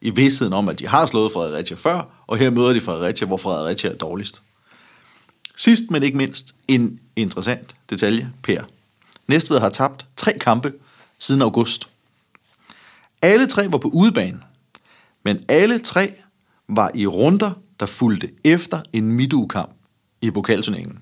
i 0.00 0.10
vidstheden 0.10 0.52
om, 0.52 0.68
at 0.68 0.78
de 0.78 0.86
har 0.86 1.06
slået 1.06 1.32
Fredericia 1.32 1.76
før, 1.76 2.24
og 2.26 2.38
her 2.38 2.50
møder 2.50 2.72
de 2.72 2.80
Fredericia, 2.80 3.26
hvor 3.26 3.36
Fredericia 3.36 3.90
er 3.90 3.96
dårligst. 3.96 4.42
Sidst, 5.56 5.82
men 5.90 6.02
ikke 6.02 6.16
mindst, 6.16 6.54
en 6.68 7.00
interessant 7.16 7.74
detalje, 7.90 8.32
Per. 8.42 8.62
Næstved 9.26 9.58
har 9.58 9.68
tabt 9.68 10.06
tre 10.16 10.38
kampe 10.40 10.72
siden 11.18 11.42
august. 11.42 11.88
Alle 13.24 13.46
tre 13.46 13.72
var 13.72 13.78
på 13.78 13.88
udebane, 13.88 14.40
men 15.24 15.44
alle 15.48 15.78
tre 15.78 16.12
var 16.68 16.90
i 16.94 17.06
runder, 17.06 17.50
der 17.80 17.86
fulgte 17.86 18.30
efter 18.44 18.82
en 18.92 19.12
midtugekamp 19.12 19.74
i 20.20 20.30
pokalturneringen. 20.30 20.98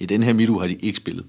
I 0.00 0.06
den 0.06 0.22
her 0.22 0.32
midtuge 0.32 0.60
har 0.60 0.68
de 0.68 0.74
ikke 0.74 0.96
spillet. 0.96 1.26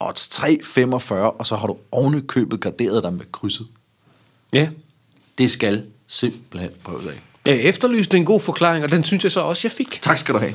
Odds 0.00 0.28
3,45, 0.28 1.14
og 1.14 1.46
så 1.46 1.56
har 1.56 1.66
du 1.66 1.76
ovenikøbet 1.90 2.60
garderet 2.60 3.02
dig 3.02 3.12
med 3.12 3.32
krydset. 3.32 3.66
Ja. 4.52 4.68
Det 5.38 5.50
skal 5.50 5.86
simpelthen 6.06 6.70
prøves 6.84 7.06
af. 7.06 7.22
Jeg 7.46 7.60
efterlyste 7.60 8.16
en 8.16 8.24
god 8.24 8.40
forklaring, 8.40 8.84
og 8.84 8.90
den 8.90 9.04
synes 9.04 9.24
jeg 9.24 9.32
så 9.32 9.40
også, 9.40 9.60
jeg 9.64 9.72
fik. 9.72 9.98
Tak 10.02 10.18
skal 10.18 10.34
du 10.34 10.38
have. 10.38 10.54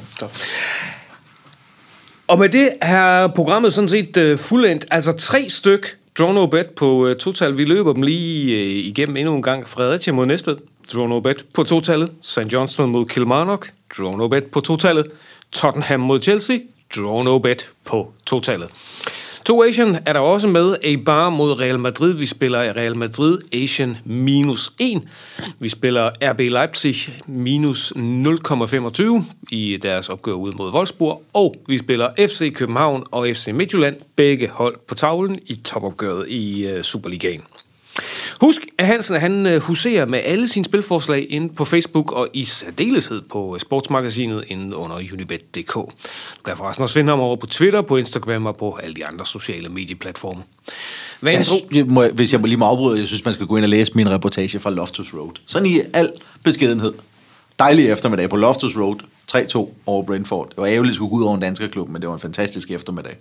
Og 2.27 2.39
med 2.39 2.49
det 2.49 2.73
er 2.81 3.27
programmet 3.27 3.73
sådan 3.73 3.89
set 3.89 4.17
uh, 4.17 4.39
fuldendt. 4.39 4.85
Altså 4.91 5.11
tre 5.11 5.49
styk 5.49 6.02
draw 6.17 6.31
no 6.31 6.45
bet 6.45 6.69
på 6.69 7.05
øh, 7.05 7.11
uh, 7.11 7.17
total. 7.17 7.57
Vi 7.57 7.65
løber 7.65 7.93
dem 7.93 8.01
lige 8.01 8.53
uh, 8.53 8.85
igennem 8.85 9.17
endnu 9.17 9.35
en 9.35 9.41
gang. 9.41 9.69
Fredericia 9.69 10.13
mod 10.13 10.25
Næstved. 10.25 10.57
Draw 10.93 11.07
no 11.07 11.19
bet 11.19 11.45
på 11.53 11.63
totallet. 11.63 12.11
St. 12.21 12.53
Johnston 12.53 12.91
mod 12.91 13.05
Kilmarnock. 13.05 13.71
Draw 13.97 14.15
no 14.15 14.27
bet 14.27 14.43
på 14.43 14.59
totallet. 14.59 15.11
Tottenham 15.51 15.99
mod 15.99 16.21
Chelsea. 16.21 16.57
Draw 16.95 17.23
no 17.23 17.39
bet 17.39 17.69
på 17.85 18.13
totallet. 18.25 18.69
To 19.45 19.63
Asian 19.63 19.97
er 20.05 20.13
der 20.13 20.19
også 20.19 20.47
med. 20.47 20.75
A 20.83 20.95
bar 21.05 21.29
mod 21.29 21.59
Real 21.59 21.79
Madrid. 21.79 22.13
Vi 22.13 22.25
spiller 22.25 22.59
Real 22.59 22.95
Madrid 22.95 23.37
Asian 23.53 23.97
minus 24.05 24.71
1. 24.79 25.03
Vi 25.59 25.69
spiller 25.69 26.11
RB 26.21 26.39
Leipzig 26.39 26.95
minus 27.27 27.93
0,25 27.95 29.23
i 29.51 29.77
deres 29.81 30.09
opgør 30.09 30.33
ud 30.33 30.53
mod 30.53 30.71
Wolfsburg. 30.71 31.23
Og 31.33 31.55
vi 31.67 31.77
spiller 31.77 32.09
FC 32.17 32.53
København 32.53 33.03
og 33.11 33.27
FC 33.33 33.47
Midtjylland. 33.47 33.95
Begge 34.15 34.49
hold 34.49 34.75
på 34.87 34.95
tavlen 34.95 35.39
i 35.45 35.55
topopgøret 35.55 36.29
i 36.29 36.67
øh, 36.67 36.83
Superligaen. 36.83 37.41
Husk, 38.43 38.61
at 38.77 38.87
Hansen 38.87 39.15
han 39.15 39.45
øh, 39.45 39.61
huserer 39.61 40.05
med 40.05 40.19
alle 40.23 40.47
sine 40.47 40.65
spilforslag 40.65 41.27
inde 41.29 41.53
på 41.53 41.65
Facebook 41.65 42.11
og 42.11 42.27
i 42.33 42.43
særdeleshed 42.43 43.21
på 43.21 43.57
sportsmagasinet 43.59 44.43
inde 44.47 44.75
under 44.75 44.95
unibet.dk. 45.13 45.73
Du 45.73 46.43
kan 46.45 46.57
forresten 46.57 46.83
også 46.83 46.93
finde 46.93 47.09
ham 47.09 47.19
over 47.19 47.35
på 47.35 47.45
Twitter, 47.45 47.81
på 47.81 47.97
Instagram 47.97 48.45
og 48.45 48.57
på 48.57 48.79
alle 48.83 48.95
de 48.95 49.05
andre 49.05 49.25
sociale 49.25 49.69
medieplatforme. 49.69 50.43
Hvad 51.19 51.33
Jeg, 51.33 51.45
jeg 51.71 51.85
må, 51.85 52.07
hvis 52.07 52.31
jeg 52.31 52.39
må 52.39 52.45
lige 52.45 52.57
må 52.57 52.65
afbryde, 52.65 52.99
jeg 52.99 53.07
synes, 53.07 53.25
man 53.25 53.33
skal 53.33 53.45
gå 53.45 53.55
ind 53.55 53.65
og 53.65 53.69
læse 53.69 53.91
min 53.95 54.09
reportage 54.09 54.59
fra 54.59 54.69
Loftus 54.69 55.13
Road. 55.13 55.33
Sådan 55.45 55.69
i 55.69 55.81
al 55.93 56.11
beskedenhed. 56.43 56.93
Dejlig 57.59 57.89
eftermiddag 57.89 58.29
på 58.29 58.35
Loftus 58.35 58.77
Road. 58.77 58.97
3-2 59.31 59.73
over 59.85 60.03
Brentford. 60.03 60.49
Det 60.49 60.57
var 60.57 60.65
ærgerligt, 60.65 60.91
at 60.91 60.95
skulle 60.95 61.09
gå 61.09 61.15
ud 61.15 61.23
over 61.23 61.35
en 61.35 61.41
dansker 61.41 61.67
klub, 61.67 61.89
men 61.89 62.01
det 62.01 62.07
var 62.09 62.15
en 62.15 62.21
fantastisk 62.21 62.71
eftermiddag. 62.71 63.17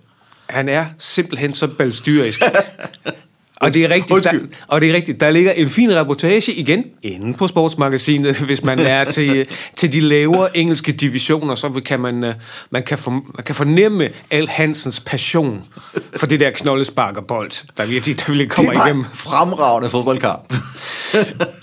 Han 0.47 0.69
er 0.69 0.87
simpelthen 0.99 1.55
så 1.55 1.67
balstyrisk. 1.67 2.43
Og 3.63 3.75
det 3.75 3.85
er 3.85 3.89
rigtigt, 3.89 4.25
der, 4.25 4.33
og 4.69 4.81
det 4.81 4.91
er 4.91 4.95
rigtigt. 4.95 5.21
Der 5.21 5.31
ligger 5.31 5.53
en 5.53 5.69
fin 5.69 5.95
reportage 5.95 6.53
igen 6.53 6.85
inde 7.03 7.35
på 7.35 7.47
sportsmagasinet, 7.47 8.37
hvis 8.49 8.65
man 8.65 8.79
er 8.79 9.05
til, 9.05 9.47
til 9.77 9.93
de 9.93 10.01
lavere 10.01 10.57
engelske 10.57 10.93
divisioner, 10.93 11.55
så 11.55 11.81
kan 11.87 12.01
man, 12.01 12.25
øh, 12.25 12.35
man, 12.71 12.83
kan 12.83 12.99
for, 12.99 13.11
man 13.11 13.45
kan 13.47 13.55
fornemme 13.55 14.09
Al 14.31 14.49
Hansens 14.49 15.01
passion 15.01 15.65
for 16.17 16.27
det 16.27 16.41
der 16.41 16.51
knoldesparkerbold, 16.51 17.51
der 17.77 17.87
virkelig, 17.87 18.19
der 18.19 18.25
virkelig 18.27 18.51
kommer 18.51 18.73
det 18.73 18.81
igennem. 18.87 19.05
en 19.05 19.11
fremragende 19.15 19.89
fodboldkamp. 19.89 20.55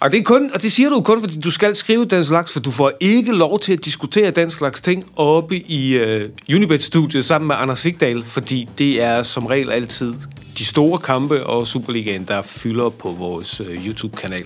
Og 0.00 0.12
det, 0.12 0.18
er 0.18 0.22
kun, 0.22 0.50
og 0.54 0.62
det 0.62 0.72
siger 0.72 0.88
du 0.88 1.00
kun, 1.00 1.20
fordi 1.20 1.40
du 1.40 1.50
skal 1.50 1.76
skrive 1.76 2.04
den 2.04 2.24
slags, 2.24 2.52
for 2.52 2.60
du 2.60 2.70
får 2.70 2.92
ikke 3.00 3.32
lov 3.32 3.60
til 3.60 3.72
at 3.72 3.84
diskutere 3.84 4.30
den 4.30 4.50
slags 4.50 4.80
ting 4.80 5.04
oppe 5.16 5.56
i 5.56 6.00
uh, 6.00 6.54
Unibet-studiet 6.54 7.24
sammen 7.24 7.48
med 7.48 7.56
Anders 7.58 7.78
Sigdal, 7.78 8.24
fordi 8.24 8.68
det 8.78 9.02
er 9.02 9.22
som 9.22 9.46
regel 9.46 9.70
altid 9.70 10.14
de 10.60 10.64
store 10.64 10.98
kampe 10.98 11.46
og 11.46 11.66
Superligaen, 11.66 12.24
der 12.24 12.42
fylder 12.42 12.88
på 12.88 13.10
vores 13.10 13.60
øh, 13.60 13.86
YouTube-kanal. 13.86 14.44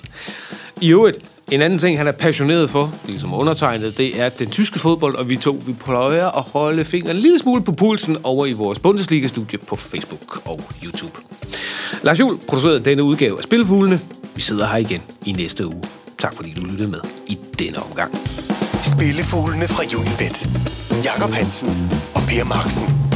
I 0.80 0.90
øvrigt, 0.90 1.18
en 1.50 1.62
anden 1.62 1.78
ting, 1.78 1.98
han 1.98 2.06
er 2.06 2.12
passioneret 2.12 2.70
for, 2.70 2.94
ligesom 3.06 3.34
undertegnet, 3.34 3.98
det 3.98 4.20
er 4.20 4.28
den 4.28 4.50
tyske 4.50 4.78
fodbold, 4.78 5.14
og 5.14 5.28
vi 5.28 5.36
to, 5.36 5.60
vi 5.66 5.72
pløjer 5.72 6.26
at 6.26 6.42
holde 6.42 6.84
fingeren 6.84 7.16
en 7.16 7.22
lille 7.22 7.38
smule 7.38 7.62
på 7.62 7.72
pulsen 7.72 8.16
over 8.22 8.46
i 8.46 8.52
vores 8.52 8.78
Bundesliga-studie 8.78 9.58
på 9.58 9.76
Facebook 9.76 10.42
og 10.44 10.60
YouTube. 10.84 11.18
Lars 12.02 12.20
Juhl 12.20 12.38
producerede 12.48 12.84
denne 12.84 13.02
udgave 13.02 13.38
af 13.38 13.42
Spilfuglene. 13.42 14.00
Vi 14.34 14.42
sidder 14.42 14.66
her 14.66 14.76
igen 14.76 15.02
i 15.26 15.32
næste 15.32 15.66
uge. 15.66 15.82
Tak 16.18 16.34
fordi 16.34 16.54
du 16.56 16.64
lyttede 16.64 16.90
med 16.90 17.00
i 17.26 17.38
denne 17.58 17.78
omgang. 17.82 18.14
Spillefuglene 18.92 19.68
fra 19.68 19.82
Unibet. 19.98 20.48
Jakob 21.04 21.30
Hansen 21.30 21.90
og 22.14 22.20
Per 22.28 22.44
Marksen. 22.44 23.13